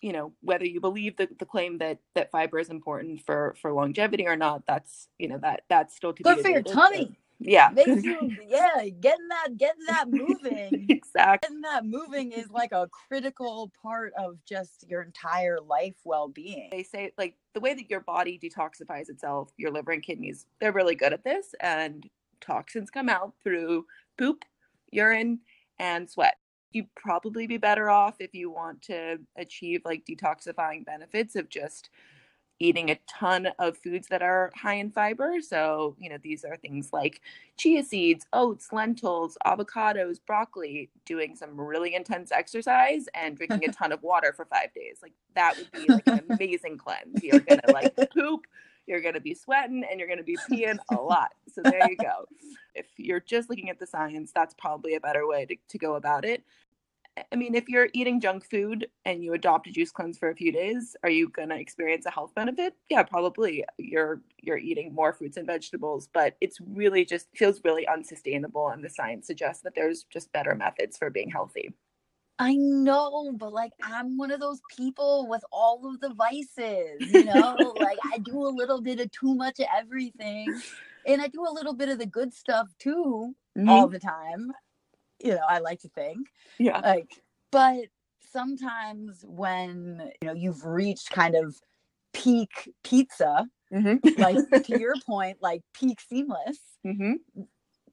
you 0.00 0.12
know 0.12 0.32
whether 0.42 0.66
you 0.66 0.80
believe 0.80 1.16
the, 1.16 1.28
the 1.38 1.46
claim 1.46 1.78
that 1.78 1.98
that 2.14 2.30
fiber 2.30 2.58
is 2.58 2.68
important 2.68 3.20
for 3.24 3.56
for 3.60 3.72
longevity 3.72 4.26
or 4.26 4.36
not 4.36 4.62
that's 4.66 5.08
you 5.18 5.26
know 5.26 5.38
that 5.38 5.62
that's 5.68 5.96
still 5.96 6.12
to 6.12 6.22
good 6.22 6.36
be 6.36 6.42
for 6.42 6.48
your 6.50 6.62
tummy 6.62 7.18
yeah. 7.38 7.70
Makes 7.74 8.02
you 8.04 8.30
yeah 8.48 8.88
getting 9.00 9.28
that 9.28 9.56
getting 9.56 9.84
that 9.88 10.08
moving. 10.08 10.86
Exactly 10.88 11.48
getting 11.48 11.60
that 11.62 11.84
moving 11.84 12.32
is 12.32 12.50
like 12.50 12.72
a 12.72 12.88
critical 13.08 13.72
part 13.82 14.12
of 14.18 14.36
just 14.44 14.84
your 14.88 15.02
entire 15.02 15.58
life 15.60 15.96
well-being. 16.04 16.68
They 16.70 16.82
say 16.82 17.12
like 17.18 17.36
the 17.54 17.60
way 17.60 17.74
that 17.74 17.90
your 17.90 18.00
body 18.00 18.38
detoxifies 18.42 19.08
itself 19.08 19.50
your 19.56 19.70
liver 19.70 19.92
and 19.92 20.02
kidneys 20.02 20.46
they're 20.60 20.72
really 20.72 20.94
good 20.94 21.12
at 21.12 21.24
this 21.24 21.54
and 21.60 22.08
toxins 22.40 22.90
come 22.90 23.08
out 23.08 23.34
through 23.42 23.86
poop 24.18 24.44
urine 24.92 25.40
and 25.78 26.08
sweat. 26.08 26.36
You'd 26.72 26.94
probably 26.94 27.46
be 27.46 27.56
better 27.56 27.88
off 27.88 28.16
if 28.18 28.34
you 28.34 28.50
want 28.50 28.82
to 28.82 29.18
achieve 29.36 29.82
like 29.84 30.04
detoxifying 30.04 30.84
benefits 30.84 31.36
of 31.36 31.48
just 31.48 31.90
eating 32.58 32.90
a 32.90 32.98
ton 33.06 33.48
of 33.58 33.76
foods 33.76 34.08
that 34.08 34.22
are 34.22 34.50
high 34.54 34.74
in 34.74 34.90
fiber. 34.90 35.40
So, 35.40 35.96
you 35.98 36.08
know, 36.08 36.18
these 36.22 36.44
are 36.44 36.56
things 36.56 36.90
like 36.92 37.20
chia 37.56 37.82
seeds, 37.84 38.26
oats, 38.32 38.72
lentils, 38.72 39.36
avocados, 39.46 40.18
broccoli, 40.26 40.90
doing 41.04 41.36
some 41.36 41.60
really 41.60 41.94
intense 41.94 42.32
exercise 42.32 43.06
and 43.14 43.36
drinking 43.36 43.68
a 43.68 43.72
ton 43.72 43.92
of 43.92 44.02
water 44.02 44.32
for 44.32 44.44
five 44.46 44.72
days. 44.74 44.98
Like 45.02 45.12
that 45.34 45.56
would 45.56 45.72
be 45.72 45.92
like 45.92 46.06
an 46.06 46.22
amazing 46.30 46.78
cleanse. 46.78 47.22
You're 47.22 47.40
going 47.40 47.60
to 47.66 47.72
like 47.72 47.94
poop, 48.14 48.46
you're 48.86 49.02
going 49.02 49.14
to 49.14 49.20
be 49.20 49.34
sweating, 49.34 49.84
and 49.90 49.98
you're 49.98 50.08
going 50.08 50.18
to 50.18 50.24
be 50.24 50.38
peeing 50.50 50.78
a 50.90 50.94
lot. 50.94 51.32
So 51.52 51.60
there 51.62 51.88
you 51.88 51.96
go. 51.96 52.26
If 52.74 52.86
you're 52.96 53.20
just 53.20 53.50
looking 53.50 53.70
at 53.70 53.78
the 53.78 53.86
science, 53.86 54.32
that's 54.34 54.54
probably 54.54 54.94
a 54.94 55.00
better 55.00 55.26
way 55.26 55.46
to, 55.46 55.56
to 55.68 55.78
go 55.78 55.96
about 55.96 56.24
it. 56.24 56.44
I 57.32 57.36
mean, 57.36 57.54
if 57.54 57.68
you're 57.68 57.88
eating 57.94 58.20
junk 58.20 58.44
food 58.44 58.88
and 59.04 59.24
you 59.24 59.32
adopt 59.32 59.66
a 59.66 59.72
juice 59.72 59.90
cleanse 59.90 60.18
for 60.18 60.30
a 60.30 60.34
few 60.34 60.52
days, 60.52 60.96
are 61.02 61.10
you 61.10 61.28
going 61.30 61.48
to 61.48 61.56
experience 61.56 62.04
a 62.06 62.10
health 62.10 62.34
benefit? 62.34 62.74
Yeah, 62.90 63.02
probably. 63.02 63.64
You're 63.78 64.20
you're 64.42 64.58
eating 64.58 64.94
more 64.94 65.12
fruits 65.12 65.36
and 65.36 65.46
vegetables, 65.46 66.08
but 66.12 66.36
it's 66.40 66.58
really 66.60 67.04
just 67.04 67.28
feels 67.34 67.60
really 67.64 67.88
unsustainable 67.88 68.68
and 68.68 68.84
the 68.84 68.90
science 68.90 69.26
suggests 69.26 69.62
that 69.62 69.74
there's 69.74 70.04
just 70.04 70.32
better 70.32 70.54
methods 70.54 70.98
for 70.98 71.10
being 71.10 71.30
healthy. 71.30 71.72
I 72.38 72.54
know, 72.54 73.32
but 73.34 73.52
like 73.52 73.72
I'm 73.82 74.18
one 74.18 74.30
of 74.30 74.40
those 74.40 74.60
people 74.76 75.26
with 75.28 75.42
all 75.50 75.88
of 75.88 76.00
the 76.00 76.12
vices, 76.12 77.00
you 77.00 77.24
know? 77.24 77.56
like 77.80 77.98
I 78.12 78.18
do 78.18 78.46
a 78.46 78.48
little 78.48 78.82
bit 78.82 79.00
of 79.00 79.10
too 79.10 79.34
much 79.34 79.58
of 79.58 79.66
everything. 79.74 80.60
And 81.06 81.22
I 81.22 81.28
do 81.28 81.46
a 81.48 81.54
little 81.54 81.72
bit 81.72 81.88
of 81.88 81.98
the 81.98 82.06
good 82.06 82.34
stuff 82.34 82.68
too 82.78 83.34
mm-hmm. 83.56 83.68
all 83.68 83.88
the 83.88 83.98
time 83.98 84.52
you 85.22 85.32
know, 85.32 85.42
I 85.48 85.58
like 85.58 85.80
to 85.80 85.88
think. 85.88 86.28
Yeah. 86.58 86.80
Like, 86.80 87.10
but 87.50 87.86
sometimes 88.32 89.24
when, 89.26 90.10
you 90.20 90.28
know, 90.28 90.34
you've 90.34 90.64
reached 90.64 91.10
kind 91.10 91.34
of 91.34 91.56
peak 92.12 92.74
pizza, 92.84 93.46
mm-hmm. 93.72 94.08
like 94.20 94.64
to 94.64 94.78
your 94.80 94.94
point, 95.06 95.38
like 95.40 95.62
peak 95.72 96.00
seamless, 96.00 96.58
mm-hmm. 96.84 97.14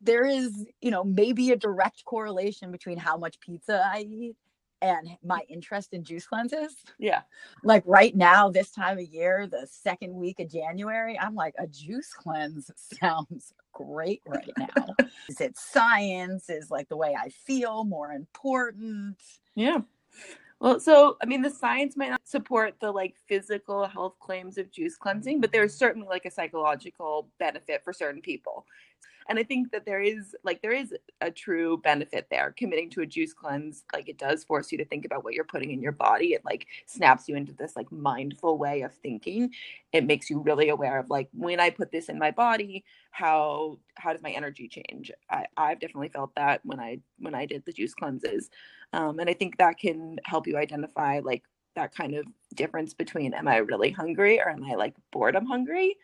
there 0.02 0.26
is, 0.26 0.66
you 0.82 0.92
know, 0.92 1.04
maybe 1.04 1.52
a 1.52 1.56
direct 1.56 2.04
correlation 2.06 2.72
between 2.72 2.98
how 2.98 3.18
much 3.18 3.40
pizza 3.40 3.84
I 3.86 4.00
eat 4.02 4.36
and 4.84 5.18
my 5.24 5.42
interest 5.48 5.94
in 5.94 6.04
juice 6.04 6.28
cleanses. 6.28 6.76
Yeah. 7.00 7.22
Like 7.64 7.84
right 7.86 8.14
now, 8.16 8.50
this 8.50 8.70
time 8.70 9.00
of 9.00 9.06
year, 9.06 9.48
the 9.48 9.66
second 9.72 10.14
week 10.14 10.42
of 10.42 10.52
January, 10.52 11.18
I'm 11.18 11.36
like, 11.36 11.56
a 11.58 11.66
juice 11.66 12.14
cleanse 12.14 12.70
sounds 13.00 13.54
great 13.72 14.22
right 14.28 14.52
now. 14.58 14.88
is 15.30 15.40
it 15.40 15.58
science? 15.58 16.50
Is 16.50 16.70
like 16.70 16.90
the 16.90 16.98
way 16.98 17.16
I 17.18 17.30
feel 17.30 17.86
more 17.86 18.12
important? 18.12 19.18
Yeah. 19.56 19.80
Well, 20.60 20.80
so 20.80 21.18
I 21.22 21.26
mean, 21.26 21.42
the 21.42 21.50
science 21.50 21.96
might 21.96 22.10
not 22.10 22.22
support 22.26 22.76
the 22.82 22.92
like 22.92 23.16
physical 23.28 23.86
health 23.86 24.16
claims 24.20 24.58
of 24.58 24.70
juice 24.70 24.98
cleansing, 24.98 25.40
but 25.40 25.52
there's 25.54 25.74
certainly 25.74 26.08
like 26.10 26.26
a 26.26 26.32
psychological 26.32 27.30
benefit 27.40 27.84
for 27.84 27.94
certain 27.94 28.22
people 28.22 28.66
and 29.28 29.40
i 29.40 29.44
think 29.44 29.72
that 29.72 29.86
there 29.86 30.02
is 30.02 30.36
like 30.44 30.62
there 30.62 30.72
is 30.72 30.94
a 31.24 31.32
true 31.32 31.78
benefit 31.78 32.28
there. 32.30 32.54
Committing 32.58 32.90
to 32.92 33.02
a 33.02 33.06
juice 33.06 33.34
cleanse 33.34 33.84
like 33.94 34.10
it 34.10 34.18
does 34.18 34.44
force 34.44 34.72
you 34.72 34.78
to 34.78 34.86
think 34.86 35.06
about 35.06 35.24
what 35.24 35.34
you're 35.34 35.44
putting 35.46 35.72
in 35.72 35.82
your 35.82 35.92
body. 35.92 36.34
It 36.34 36.44
like 36.46 36.68
snaps 36.86 37.28
you 37.28 37.36
into 37.36 37.54
this 37.54 37.76
like 37.76 37.92
mindful 37.92 38.58
way 38.58 38.82
of 38.82 38.94
thinking. 38.94 39.52
It 39.92 40.06
makes 40.06 40.30
you 40.30 40.40
really 40.42 40.70
aware 40.70 41.00
of 41.00 41.10
like 41.10 41.30
when 41.34 41.60
i 41.60 41.70
put 41.70 41.92
this 41.92 42.10
in 42.10 42.20
my 42.20 42.32
body 42.32 42.84
how 43.12 43.80
how 43.96 44.12
does 44.12 44.24
my 44.24 44.32
energy 44.32 44.68
change? 44.68 45.12
I, 45.30 45.46
i've 45.58 45.80
definitely 45.80 46.10
felt 46.10 46.36
that 46.36 46.62
when 46.64 46.80
i 46.80 47.00
when 47.20 47.36
i 47.36 47.46
did 47.46 47.64
the 47.66 47.74
juice 47.74 47.94
cleanses. 47.94 48.50
Um, 48.92 49.20
and 49.20 49.30
i 49.30 49.34
think 49.34 49.58
that 49.58 49.80
can 49.80 50.18
help 50.26 50.48
you 50.48 50.58
identify 50.58 51.20
like 51.24 51.44
that 51.76 51.96
kind 51.96 52.16
of 52.16 52.26
difference 52.54 52.94
between 52.94 53.34
am 53.34 53.48
i 53.48 53.58
really 53.58 53.92
hungry 53.92 54.40
or 54.40 54.50
am 54.50 54.64
i 54.66 54.76
like 54.76 54.94
boredom 55.12 55.46
hungry 55.46 55.96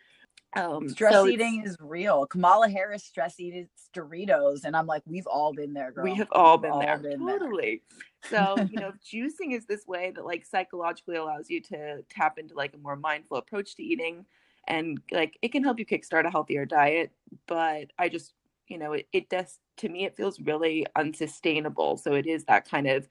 um, 0.56 0.89
stress 0.89 1.13
so 1.13 1.27
eating 1.27 1.63
is 1.65 1.77
real. 1.79 2.25
Kamala 2.25 2.70
Harris 2.70 3.03
stress 3.03 3.39
eats 3.39 3.89
Doritos, 3.94 4.63
and 4.63 4.75
I'm 4.75 4.88
like, 4.88 5.03
we've 5.06 5.27
all 5.27 5.53
been 5.53 5.74
there. 5.74 5.91
Girl. 5.91 6.03
We 6.03 6.15
have 6.15 6.29
all 6.32 6.58
been 6.58 6.72
all 6.72 6.79
there, 6.79 6.98
been 6.98 7.20
totally. 7.20 7.84
There. 8.29 8.56
so 8.56 8.63
you 8.63 8.79
know, 8.79 8.91
juicing 9.06 9.56
is 9.56 9.65
this 9.65 9.86
way 9.86 10.12
that 10.15 10.25
like 10.25 10.46
psychologically 10.46 11.18
allows 11.18 11.50
you 11.50 11.62
to 11.63 12.01
tap 12.10 12.39
into 12.39 12.56
like 12.56 12.74
a 12.74 12.77
more 12.77 12.96
mindful 12.96 13.38
approach 13.38 13.75
to 13.75 13.84
eating, 13.84 14.25
and 14.68 15.00
like 15.12 15.38
it 15.41 15.51
can 15.51 15.63
help 15.63 15.77
you 15.77 15.86
kickstart 15.86 16.25
a 16.25 16.32
healthier 16.32 16.65
diet. 16.65 17.12
But 17.48 17.91
I 18.00 18.10
just, 18.10 18.34
you 18.68 18.79
know, 18.79 18.94
it, 18.94 19.08
it 19.13 19.29
does 19.29 19.60
to 19.77 19.89
me, 19.89 20.06
it 20.06 20.18
feels 20.18 20.39
really 20.39 20.86
unsustainable. 20.96 21.98
So 21.98 22.13
it 22.15 22.25
is 22.25 22.46
that 22.46 22.68
kind 22.68 22.88
of 22.88 23.08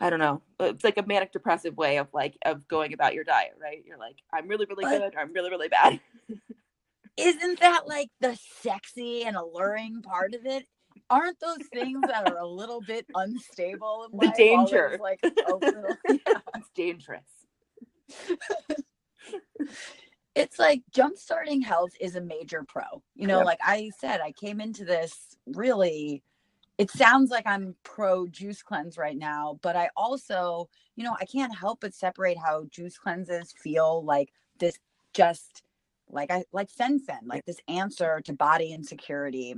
I 0.00 0.08
don't 0.08 0.18
know. 0.18 0.42
Uh, 0.58 0.64
it's 0.64 0.84
like 0.84 0.96
a 0.96 1.06
manic 1.06 1.30
depressive 1.30 1.76
way 1.76 1.98
of 1.98 2.08
like 2.14 2.36
of 2.44 2.66
going 2.68 2.94
about 2.94 3.14
your 3.14 3.24
diet, 3.24 3.52
right? 3.60 3.82
You're 3.86 3.98
like, 3.98 4.16
I'm 4.32 4.48
really, 4.48 4.66
really 4.66 4.84
but 4.84 4.98
good, 4.98 5.14
I'm 5.16 5.32
really, 5.32 5.50
really 5.50 5.68
bad. 5.68 6.00
isn't 7.16 7.60
that 7.60 7.86
like 7.86 8.08
the 8.20 8.38
sexy 8.62 9.24
and 9.24 9.36
alluring 9.36 10.00
part 10.02 10.34
of 10.34 10.46
it? 10.46 10.64
Aren't 11.10 11.38
those 11.40 11.66
things 11.72 12.00
that 12.06 12.28
are 12.30 12.38
a 12.38 12.46
little 12.46 12.80
bit 12.80 13.04
unstable? 13.14 14.08
the 14.12 14.32
danger, 14.36 14.98
like 15.00 15.20
yeah. 15.24 15.36
it's 16.08 16.70
dangerous. 16.74 17.22
it's 20.34 20.58
like 20.58 20.82
jump 20.94 21.18
starting 21.18 21.60
health 21.60 21.92
is 22.00 22.16
a 22.16 22.20
major 22.20 22.64
pro. 22.66 23.02
You 23.14 23.26
know, 23.26 23.38
yep. 23.38 23.46
like 23.46 23.60
I 23.62 23.90
said, 23.98 24.20
I 24.20 24.32
came 24.32 24.60
into 24.60 24.84
this 24.84 25.36
really 25.46 26.22
it 26.80 26.90
sounds 26.90 27.30
like 27.30 27.46
I'm 27.46 27.76
pro 27.82 28.26
juice 28.26 28.62
cleanse 28.62 28.96
right 28.96 29.16
now, 29.16 29.58
but 29.60 29.76
I 29.76 29.90
also, 29.98 30.70
you 30.96 31.04
know, 31.04 31.14
I 31.20 31.26
can't 31.26 31.54
help 31.54 31.82
but 31.82 31.92
separate 31.92 32.38
how 32.38 32.64
juice 32.70 32.96
cleanses 32.96 33.52
feel 33.52 34.02
like 34.02 34.32
this 34.58 34.78
just 35.12 35.62
like 36.08 36.30
I 36.30 36.44
like 36.54 36.70
fen-phen, 36.70 37.26
like 37.26 37.44
this 37.44 37.60
answer 37.68 38.22
to 38.24 38.32
body 38.32 38.72
insecurity 38.72 39.56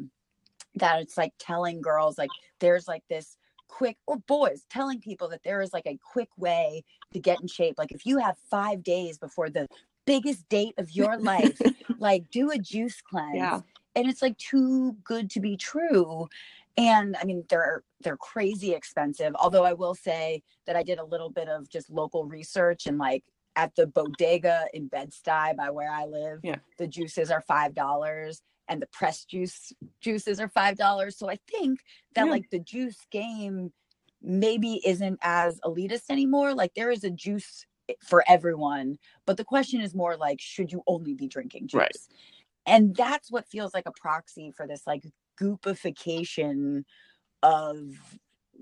that 0.74 1.00
it's 1.00 1.16
like 1.16 1.32
telling 1.38 1.80
girls 1.80 2.18
like 2.18 2.30
there's 2.58 2.88
like 2.88 3.04
this 3.08 3.36
quick 3.68 3.98
or 4.08 4.16
boys 4.16 4.66
telling 4.68 5.00
people 5.00 5.28
that 5.28 5.44
there 5.44 5.62
is 5.62 5.72
like 5.72 5.86
a 5.86 6.00
quick 6.12 6.30
way 6.36 6.82
to 7.12 7.20
get 7.20 7.40
in 7.40 7.46
shape. 7.46 7.76
Like 7.78 7.92
if 7.92 8.04
you 8.04 8.18
have 8.18 8.36
5 8.50 8.82
days 8.82 9.16
before 9.16 9.48
the 9.48 9.68
biggest 10.06 10.48
date 10.48 10.74
of 10.76 10.90
your 10.90 11.16
life, 11.18 11.56
like 12.00 12.28
do 12.32 12.50
a 12.50 12.58
juice 12.58 13.00
cleanse. 13.00 13.36
Yeah. 13.36 13.60
And 13.94 14.08
it's 14.08 14.22
like 14.22 14.36
too 14.38 14.96
good 15.04 15.30
to 15.30 15.40
be 15.40 15.56
true 15.56 16.28
and 16.76 17.16
i 17.20 17.24
mean 17.24 17.44
they're 17.48 17.82
they're 18.00 18.16
crazy 18.16 18.72
expensive 18.72 19.34
although 19.38 19.64
i 19.64 19.72
will 19.72 19.94
say 19.94 20.42
that 20.66 20.76
i 20.76 20.82
did 20.82 20.98
a 20.98 21.04
little 21.04 21.30
bit 21.30 21.48
of 21.48 21.68
just 21.68 21.90
local 21.90 22.24
research 22.24 22.86
and 22.86 22.98
like 22.98 23.24
at 23.56 23.74
the 23.76 23.86
bodega 23.86 24.64
in 24.72 24.88
bed-stuy 24.88 25.54
by 25.56 25.70
where 25.70 25.90
i 25.90 26.04
live 26.04 26.40
yeah. 26.42 26.56
the 26.78 26.86
juices 26.86 27.30
are 27.30 27.42
five 27.42 27.74
dollars 27.74 28.42
and 28.68 28.80
the 28.80 28.86
pressed 28.86 29.28
juice 29.28 29.72
juices 30.00 30.40
are 30.40 30.48
five 30.48 30.76
dollars 30.76 31.18
so 31.18 31.28
i 31.28 31.38
think 31.50 31.80
that 32.14 32.24
yeah. 32.24 32.30
like 32.30 32.48
the 32.50 32.60
juice 32.60 32.98
game 33.10 33.72
maybe 34.22 34.80
isn't 34.86 35.18
as 35.22 35.60
elitist 35.64 36.08
anymore 36.08 36.54
like 36.54 36.72
there 36.74 36.90
is 36.90 37.04
a 37.04 37.10
juice 37.10 37.66
for 38.00 38.24
everyone 38.28 38.96
but 39.26 39.36
the 39.36 39.44
question 39.44 39.80
is 39.80 39.94
more 39.94 40.16
like 40.16 40.40
should 40.40 40.72
you 40.72 40.82
only 40.86 41.12
be 41.12 41.26
drinking 41.26 41.66
juice 41.66 41.78
right. 41.78 41.96
and 42.64 42.94
that's 42.94 43.30
what 43.30 43.48
feels 43.48 43.74
like 43.74 43.86
a 43.86 43.92
proxy 44.00 44.52
for 44.56 44.66
this 44.66 44.86
like 44.86 45.02
goopification 45.40 46.84
of 47.42 47.78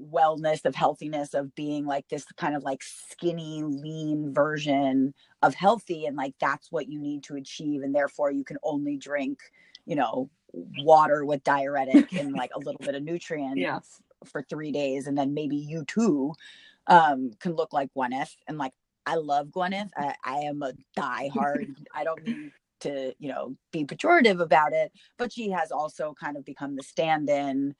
wellness 0.00 0.64
of 0.64 0.74
healthiness 0.74 1.34
of 1.34 1.54
being 1.54 1.84
like 1.84 2.08
this 2.08 2.24
kind 2.36 2.56
of 2.56 2.62
like 2.62 2.82
skinny 2.82 3.62
lean 3.64 4.32
version 4.32 5.12
of 5.42 5.54
healthy 5.54 6.06
and 6.06 6.16
like 6.16 6.34
that's 6.40 6.70
what 6.72 6.88
you 6.88 6.98
need 6.98 7.22
to 7.22 7.36
achieve 7.36 7.82
and 7.82 7.94
therefore 7.94 8.30
you 8.30 8.44
can 8.44 8.56
only 8.62 8.96
drink 8.96 9.38
you 9.86 9.96
know 9.96 10.30
water 10.52 11.24
with 11.24 11.42
diuretic 11.44 12.12
and 12.14 12.32
like 12.32 12.50
a 12.54 12.58
little 12.58 12.80
bit 12.80 12.94
of 12.94 13.02
nutrient 13.04 13.58
yeah. 13.58 13.80
for 14.24 14.42
three 14.42 14.72
days 14.72 15.06
and 15.06 15.18
then 15.18 15.34
maybe 15.34 15.56
you 15.56 15.84
too 15.84 16.32
um 16.86 17.30
can 17.40 17.54
look 17.54 17.72
like 17.72 17.90
gwyneth 17.94 18.36
and 18.48 18.58
like 18.58 18.72
i 19.06 19.16
love 19.16 19.48
gwyneth 19.48 19.90
i, 19.96 20.14
I 20.24 20.36
am 20.40 20.62
a 20.62 20.72
die-hard 20.96 21.74
i 21.94 22.04
don't 22.04 22.24
mean 22.26 22.52
to 22.80 23.14
you 23.18 23.28
know 23.28 23.56
be 23.72 23.84
pejorative 23.84 24.40
about 24.40 24.72
it 24.72 24.92
but 25.18 25.32
she 25.32 25.50
has 25.50 25.70
also 25.70 26.14
kind 26.20 26.36
of 26.36 26.44
become 26.44 26.76
the 26.76 26.82
stand-in 26.82 27.74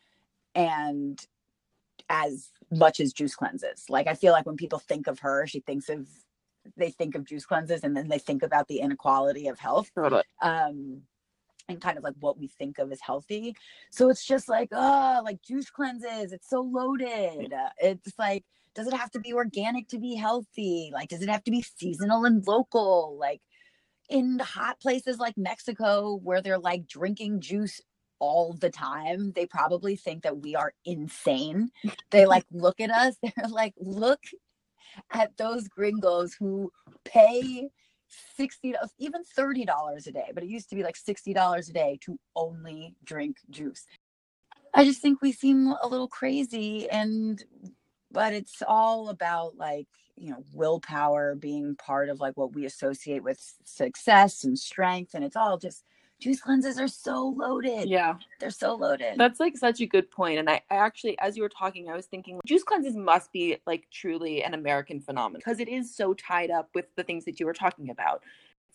and 0.54 1.26
as 2.08 2.48
much 2.72 2.98
as 2.98 3.12
juice 3.12 3.34
cleanses. 3.34 3.86
Like 3.88 4.06
i 4.06 4.14
feel 4.14 4.32
like 4.32 4.46
when 4.46 4.56
people 4.56 4.78
think 4.78 5.06
of 5.06 5.20
her 5.20 5.46
she 5.46 5.60
thinks 5.60 5.88
of 5.88 6.06
they 6.76 6.90
think 6.90 7.14
of 7.14 7.24
juice 7.24 7.46
cleanses 7.46 7.84
and 7.84 7.96
then 7.96 8.08
they 8.08 8.18
think 8.18 8.42
about 8.42 8.68
the 8.68 8.80
inequality 8.80 9.48
of 9.48 9.58
health 9.58 9.90
totally. 9.94 10.22
um 10.42 11.02
and 11.68 11.80
kind 11.80 11.96
of 11.96 12.04
like 12.04 12.14
what 12.20 12.38
we 12.38 12.48
think 12.48 12.78
of 12.78 12.90
as 12.90 13.00
healthy. 13.00 13.54
So 13.90 14.10
it's 14.10 14.26
just 14.26 14.48
like 14.48 14.68
oh 14.72 15.20
like 15.24 15.40
juice 15.42 15.70
cleanses 15.70 16.32
it's 16.32 16.48
so 16.48 16.60
loaded. 16.60 17.52
It's 17.78 18.12
like 18.18 18.44
does 18.74 18.86
it 18.86 18.94
have 18.94 19.10
to 19.12 19.20
be 19.20 19.32
organic 19.32 19.88
to 19.88 19.98
be 19.98 20.14
healthy? 20.14 20.90
Like 20.92 21.08
does 21.08 21.22
it 21.22 21.28
have 21.28 21.44
to 21.44 21.50
be 21.50 21.62
seasonal 21.62 22.24
and 22.24 22.46
local? 22.46 23.16
Like 23.18 23.40
in 24.10 24.38
hot 24.40 24.80
places 24.80 25.18
like 25.18 25.38
Mexico 25.38 26.16
where 26.22 26.42
they're 26.42 26.58
like 26.58 26.86
drinking 26.88 27.40
juice 27.40 27.80
all 28.20 28.54
the 28.54 28.70
time, 28.70 29.32
they 29.34 29.46
probably 29.46 29.96
think 29.96 30.24
that 30.24 30.38
we 30.42 30.54
are 30.56 30.74
insane. 30.84 31.70
They 32.10 32.26
like 32.26 32.44
look 32.52 32.80
at 32.80 32.90
us, 32.90 33.16
they're 33.22 33.48
like, 33.48 33.74
look 33.78 34.20
at 35.12 35.36
those 35.36 35.68
gringos 35.68 36.34
who 36.34 36.70
pay 37.04 37.68
60 38.36 38.74
even 38.98 39.22
$30 39.38 40.06
a 40.06 40.12
day 40.12 40.30
but 40.34 40.42
it 40.42 40.48
used 40.48 40.68
to 40.70 40.76
be 40.76 40.82
like 40.82 40.96
$60 40.96 41.70
a 41.70 41.72
day 41.72 41.98
to 42.02 42.18
only 42.36 42.94
drink 43.04 43.36
juice 43.50 43.86
i 44.74 44.84
just 44.84 45.00
think 45.00 45.22
we 45.22 45.32
seem 45.32 45.74
a 45.82 45.88
little 45.88 46.08
crazy 46.08 46.88
and 46.90 47.44
but 48.12 48.34
it's 48.34 48.62
all 48.66 49.08
about 49.08 49.56
like 49.56 49.88
you 50.20 50.30
know 50.30 50.44
willpower 50.52 51.34
being 51.34 51.74
part 51.76 52.08
of 52.08 52.20
like 52.20 52.36
what 52.36 52.54
we 52.54 52.66
associate 52.66 53.22
with 53.22 53.40
success 53.64 54.44
and 54.44 54.58
strength 54.58 55.14
and 55.14 55.24
it's 55.24 55.36
all 55.36 55.56
just 55.58 55.84
juice 56.20 56.40
cleanses 56.40 56.78
are 56.78 56.86
so 56.88 57.34
loaded 57.36 57.88
Yeah. 57.88 58.16
they're 58.38 58.50
so 58.50 58.74
loaded 58.74 59.14
That's 59.16 59.40
like 59.40 59.56
such 59.56 59.80
a 59.80 59.86
good 59.86 60.10
point. 60.10 60.38
And 60.38 60.50
I, 60.50 60.60
I 60.70 60.76
actually, 60.76 61.18
as 61.18 61.34
you 61.36 61.42
were 61.42 61.48
talking, 61.48 61.88
I 61.88 61.96
was 61.96 62.04
thinking 62.06 62.38
juice 62.44 62.62
cleanses 62.62 62.94
must 62.94 63.32
be 63.32 63.56
like 63.66 63.86
truly 63.90 64.44
an 64.44 64.52
American 64.52 65.00
phenomenon 65.00 65.40
because 65.42 65.60
it 65.60 65.68
is 65.68 65.94
so 65.96 66.12
tied 66.12 66.50
up 66.50 66.68
with 66.74 66.84
the 66.96 67.02
things 67.02 67.24
that 67.24 67.40
you 67.40 67.46
were 67.46 67.54
talking 67.54 67.88
about. 67.88 68.22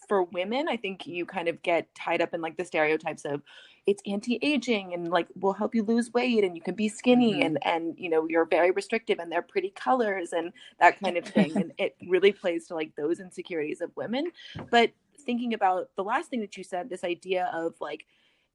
For 0.07 0.23
women, 0.23 0.67
I 0.69 0.77
think 0.77 1.07
you 1.07 1.25
kind 1.25 1.47
of 1.47 1.61
get 1.61 1.93
tied 1.95 2.21
up 2.21 2.33
in 2.33 2.41
like 2.41 2.57
the 2.57 2.65
stereotypes 2.65 3.25
of 3.25 3.41
it's 3.87 4.01
anti-aging 4.07 4.93
and 4.93 5.09
like 5.09 5.27
will 5.39 5.53
help 5.53 5.75
you 5.75 5.83
lose 5.83 6.11
weight 6.13 6.43
and 6.43 6.55
you 6.55 6.61
can 6.61 6.75
be 6.75 6.89
skinny 6.89 7.35
Mhm. 7.35 7.45
and 7.45 7.59
and 7.65 7.99
you 7.99 8.09
know 8.09 8.27
you're 8.27 8.45
very 8.45 8.71
restrictive 8.71 9.19
and 9.19 9.31
they're 9.31 9.41
pretty 9.43 9.69
colors 9.69 10.33
and 10.33 10.51
that 10.79 10.99
kind 10.99 11.17
of 11.17 11.25
thing 11.25 11.51
and 11.55 11.71
it 11.77 11.95
really 12.07 12.31
plays 12.31 12.67
to 12.67 12.75
like 12.75 12.95
those 12.95 13.19
insecurities 13.19 13.81
of 13.81 13.95
women 13.95 14.31
but 14.71 14.91
thinking 15.25 15.53
about 15.53 15.89
the 15.97 16.03
last 16.03 16.29
thing 16.31 16.39
that 16.39 16.57
you 16.57 16.63
said 16.63 16.89
this 16.89 17.03
idea 17.03 17.49
of 17.53 17.75
like 17.79 18.05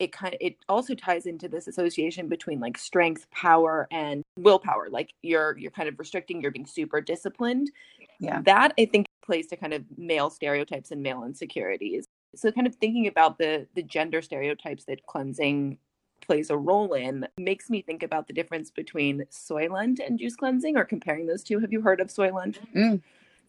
it 0.00 0.11
kind 0.11 0.35
of 0.35 0.38
it 0.40 0.57
also 0.69 0.95
ties 0.95 1.26
into 1.26 1.49
this 1.49 1.69
association 1.69 2.26
between 2.28 2.59
like 2.59 2.76
strength 2.76 3.30
power 3.30 3.87
and 3.92 4.23
willpower 4.37 4.88
like 4.90 5.14
you're 5.23 5.57
you're 5.59 5.71
kind 5.71 5.88
of 5.88 5.97
restricting 5.99 6.40
you're 6.40 6.50
being 6.50 6.66
super 6.66 7.00
disciplined 7.00 7.71
Yeah. 8.19 8.42
that 8.42 8.75
i 8.78 8.85
think 8.85 9.07
plays 9.30 9.46
to 9.46 9.56
kind 9.56 9.72
of 9.72 9.84
male 9.96 10.28
stereotypes 10.28 10.90
and 10.90 11.00
male 11.04 11.22
insecurities. 11.22 12.04
So 12.34 12.50
kind 12.50 12.66
of 12.66 12.75
thinking 12.75 13.06
about 13.06 13.38
the 13.38 13.68
the 13.76 13.82
gender 13.84 14.22
stereotypes 14.22 14.87
that 14.87 15.06
cleansing 15.06 15.78
plays 16.20 16.50
a 16.50 16.56
role 16.56 16.94
in 16.94 17.28
makes 17.38 17.70
me 17.70 17.80
think 17.80 18.02
about 18.02 18.26
the 18.26 18.32
difference 18.32 18.72
between 18.72 19.25
soylent 19.30 20.04
and 20.04 20.18
juice 20.18 20.34
cleansing 20.34 20.76
or 20.76 20.84
comparing 20.84 21.26
those 21.28 21.44
two. 21.44 21.60
Have 21.60 21.72
you 21.72 21.80
heard 21.80 22.00
of 22.00 22.08
soylent? 22.08 22.58
Mm. 22.75 23.00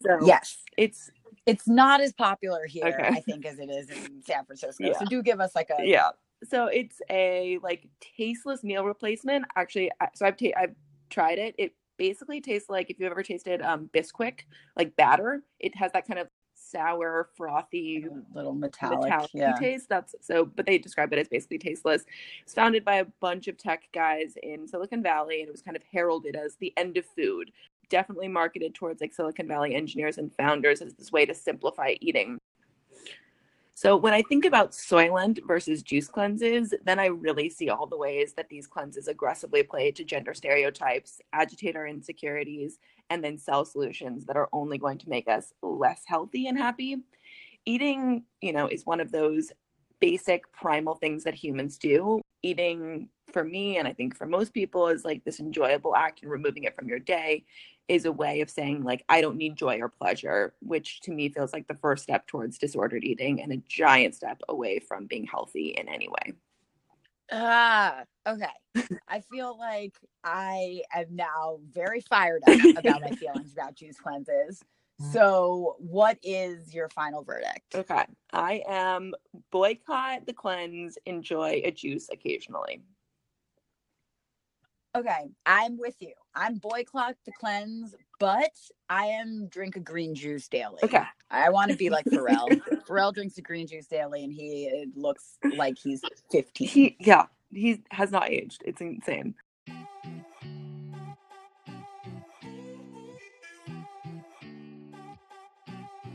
so 0.03 0.19
yes. 0.23 0.59
it's 0.77 1.09
it's 1.47 1.67
not 1.67 1.99
as 1.99 2.13
popular 2.13 2.67
here 2.67 2.85
Okay. 2.85 3.07
i 3.17 3.19
think 3.21 3.43
as 3.47 3.57
it 3.57 3.71
is 3.71 3.89
in 3.89 4.21
san 4.21 4.45
francisco. 4.45 4.85
Yeah. 4.85 4.99
so 4.99 5.05
do 5.05 5.23
give 5.23 5.39
us 5.39 5.55
like 5.55 5.71
a 5.71 5.83
yeah. 5.83 6.09
So 6.43 6.67
it's 6.67 7.01
a 7.09 7.57
like 7.63 7.87
tasteless 8.17 8.63
meal 8.63 8.83
replacement. 8.85 9.45
Actually 9.55 9.89
so 10.13 10.27
i've 10.27 10.37
ta- 10.37 10.57
i've 10.61 10.75
tried 11.09 11.39
it. 11.39 11.55
It 11.57 11.73
basically 12.01 12.41
tastes 12.41 12.67
like 12.67 12.89
if 12.89 12.99
you 12.99 13.05
ever 13.05 13.21
tasted 13.21 13.61
um 13.61 13.87
bisquick 13.93 14.39
like 14.75 14.95
batter 14.95 15.43
it 15.59 15.75
has 15.75 15.91
that 15.91 16.07
kind 16.07 16.19
of 16.19 16.27
sour 16.55 17.29
frothy 17.37 18.07
little 18.33 18.55
metallic, 18.55 19.01
metallic 19.01 19.29
yeah. 19.35 19.53
taste 19.59 19.87
that's 19.87 20.15
so 20.19 20.43
but 20.43 20.65
they 20.65 20.79
describe 20.79 21.13
it 21.13 21.19
as 21.19 21.27
basically 21.27 21.59
tasteless. 21.59 22.05
It's 22.41 22.55
founded 22.55 22.83
by 22.83 22.95
a 22.95 23.05
bunch 23.19 23.47
of 23.47 23.57
tech 23.57 23.83
guys 23.93 24.33
in 24.41 24.67
silicon 24.67 25.03
valley 25.03 25.41
and 25.41 25.49
it 25.49 25.51
was 25.51 25.61
kind 25.61 25.77
of 25.77 25.83
heralded 25.91 26.35
as 26.35 26.55
the 26.55 26.73
end 26.75 26.97
of 26.97 27.05
food. 27.05 27.51
Definitely 27.89 28.29
marketed 28.29 28.73
towards 28.73 29.01
like 29.01 29.13
silicon 29.13 29.47
valley 29.47 29.75
engineers 29.75 30.17
and 30.17 30.33
founders 30.33 30.81
as 30.81 30.93
this 30.93 31.11
way 31.11 31.25
to 31.27 31.35
simplify 31.35 31.95
eating 32.01 32.39
so 33.81 33.97
when 33.97 34.13
I 34.13 34.21
think 34.21 34.45
about 34.45 34.73
Soylent 34.73 35.39
versus 35.47 35.81
juice 35.81 36.07
cleanses, 36.07 36.71
then 36.85 36.99
I 36.99 37.07
really 37.07 37.49
see 37.49 37.69
all 37.69 37.87
the 37.87 37.97
ways 37.97 38.31
that 38.33 38.47
these 38.47 38.67
cleanses 38.67 39.07
aggressively 39.07 39.63
play 39.63 39.89
to 39.93 40.03
gender 40.03 40.35
stereotypes, 40.35 41.19
agitate 41.33 41.75
our 41.75 41.87
insecurities, 41.87 42.77
and 43.09 43.23
then 43.23 43.39
sell 43.39 43.65
solutions 43.65 44.23
that 44.25 44.37
are 44.37 44.49
only 44.53 44.77
going 44.77 44.99
to 44.99 45.09
make 45.09 45.27
us 45.27 45.51
less 45.63 46.03
healthy 46.05 46.45
and 46.45 46.59
happy. 46.59 46.97
Eating, 47.65 48.23
you 48.39 48.53
know, 48.53 48.67
is 48.67 48.85
one 48.85 48.99
of 48.99 49.11
those 49.11 49.51
basic 50.01 50.51
primal 50.51 50.95
things 50.95 51.23
that 51.23 51.33
humans 51.33 51.77
do. 51.77 52.19
Eating 52.43 53.07
for 53.31 53.43
me, 53.43 53.77
and 53.77 53.87
I 53.87 53.93
think 53.93 54.17
for 54.17 54.25
most 54.25 54.53
people, 54.53 54.87
is 54.87 55.05
like 55.05 55.23
this 55.23 55.39
enjoyable 55.39 55.95
act 55.95 56.21
and 56.23 56.31
removing 56.31 56.63
it 56.63 56.75
from 56.75 56.89
your 56.89 56.99
day 56.99 57.45
is 57.87 58.05
a 58.05 58.11
way 58.11 58.39
of 58.39 58.49
saying 58.49 58.83
like 58.83 59.03
i 59.09 59.19
don't 59.19 59.35
need 59.35 59.55
joy 59.55 59.77
or 59.81 59.89
pleasure 59.89 60.53
which 60.61 61.01
to 61.01 61.11
me 61.11 61.27
feels 61.27 61.51
like 61.51 61.67
the 61.67 61.75
first 61.75 62.03
step 62.03 62.25
towards 62.25 62.57
disordered 62.57 63.03
eating 63.03 63.41
and 63.41 63.51
a 63.51 63.57
giant 63.67 64.15
step 64.15 64.39
away 64.47 64.79
from 64.79 65.07
being 65.07 65.25
healthy 65.25 65.69
in 65.69 65.89
any 65.89 66.07
way. 66.07 66.33
Ah 67.33 68.03
okay. 68.27 68.45
I 69.07 69.19
feel 69.21 69.57
like 69.57 69.93
i 70.23 70.81
am 70.93 71.07
now 71.11 71.59
very 71.69 72.01
fired 72.01 72.43
up 72.47 72.57
about 72.77 73.01
my 73.01 73.11
feelings 73.11 73.51
about 73.53 73.75
juice 73.75 73.97
cleanses 73.97 74.63
Mm-hmm. 75.01 75.13
so 75.13 75.75
what 75.79 76.17
is 76.21 76.73
your 76.73 76.89
final 76.89 77.23
verdict? 77.23 77.75
Okay 77.75 78.05
i 78.33 78.61
am 78.67 79.13
boycott 79.51 80.25
the 80.25 80.33
cleanse 80.33 80.97
enjoy 81.05 81.61
a 81.63 81.71
juice 81.71 82.09
occasionally. 82.11 82.81
Okay 84.95 85.29
i'm 85.45 85.77
with 85.77 85.95
you. 85.99 86.13
I'm 86.35 86.57
boycott 86.57 87.15
the 87.25 87.31
cleanse 87.39 87.95
but 88.19 88.51
i 88.89 89.05
am 89.05 89.47
drink 89.47 89.75
a 89.75 89.79
green 89.79 90.13
juice 90.13 90.47
daily. 90.47 90.79
Okay. 90.83 91.03
I 91.31 91.49
want 91.49 91.71
to 91.71 91.77
be 91.77 91.89
like 91.89 92.05
pharrell. 92.05 92.49
Pharrell 92.87 93.13
drinks 93.13 93.37
a 93.37 93.41
green 93.41 93.65
juice 93.67 93.87
daily 93.87 94.23
and 94.23 94.33
he 94.33 94.87
looks 94.95 95.37
like 95.55 95.77
he's 95.81 96.01
15 96.31 96.67
he 96.67 96.97
yeah 96.99 97.25
he 97.49 97.81
has 97.89 98.11
not 98.11 98.29
aged. 98.29 98.61
It's 98.65 98.81
insane 98.81 99.33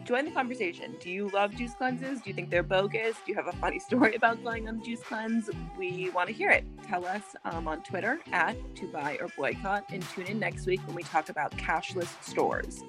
join 0.07 0.25
the 0.25 0.31
conversation. 0.31 0.95
Do 1.01 1.11
you 1.11 1.29
love 1.31 1.55
juice 1.57 1.75
cleanses? 1.75 2.21
Do 2.21 2.31
you 2.31 2.35
think 2.35 2.49
they're 2.49 2.63
bogus? 2.63 3.17
Do 3.27 3.33
you 3.33 3.35
have 3.35 3.49
a 3.49 3.53
funny 3.53 3.79
story 3.89 4.15
about 4.15 4.43
going 4.43 4.69
on 4.69 4.83
juice 4.83 5.03
cleanse? 5.03 5.51
We 5.77 6.11
want 6.11 6.29
to 6.29 6.35
hear 6.35 6.51
it. 6.51 6.65
Tell 6.87 7.05
us 7.05 7.23
um, 7.45 7.67
on 7.67 7.83
Twitter 7.83 8.21
at 8.33 8.57
to 8.77 8.87
buy 8.87 9.19
or 9.21 9.29
boycott 9.37 9.85
and 9.91 10.03
tune 10.11 10.27
in 10.27 10.39
next 10.39 10.67
week 10.67 10.81
when 10.87 10.95
we 10.95 11.03
talk 11.03 11.29
about 11.29 11.51
cashless 11.57 12.23
stores. 12.23 12.85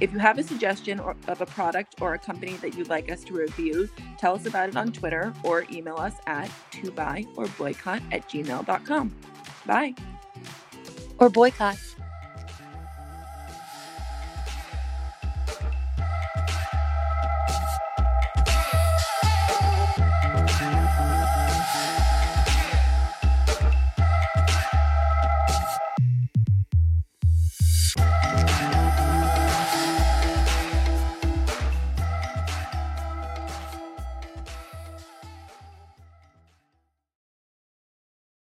If 0.00 0.12
you 0.12 0.18
have 0.18 0.38
a 0.38 0.42
suggestion 0.42 1.00
or, 1.00 1.16
of 1.28 1.40
a 1.40 1.46
product 1.46 1.96
or 2.00 2.14
a 2.14 2.18
company 2.18 2.56
that 2.56 2.76
you'd 2.76 2.88
like 2.88 3.10
us 3.10 3.24
to 3.24 3.34
review, 3.34 3.88
tell 4.18 4.34
us 4.34 4.46
about 4.46 4.68
it 4.68 4.76
on 4.76 4.92
Twitter 4.92 5.32
or 5.44 5.64
email 5.70 5.96
us 5.96 6.14
at 6.26 6.50
to 6.72 6.90
buy 6.90 7.24
or 7.36 7.46
boycott 7.58 8.02
at 8.10 8.28
gmail.com. 8.28 9.14
Bye. 9.64 9.94
or 11.18 11.30
boycott 11.30 11.78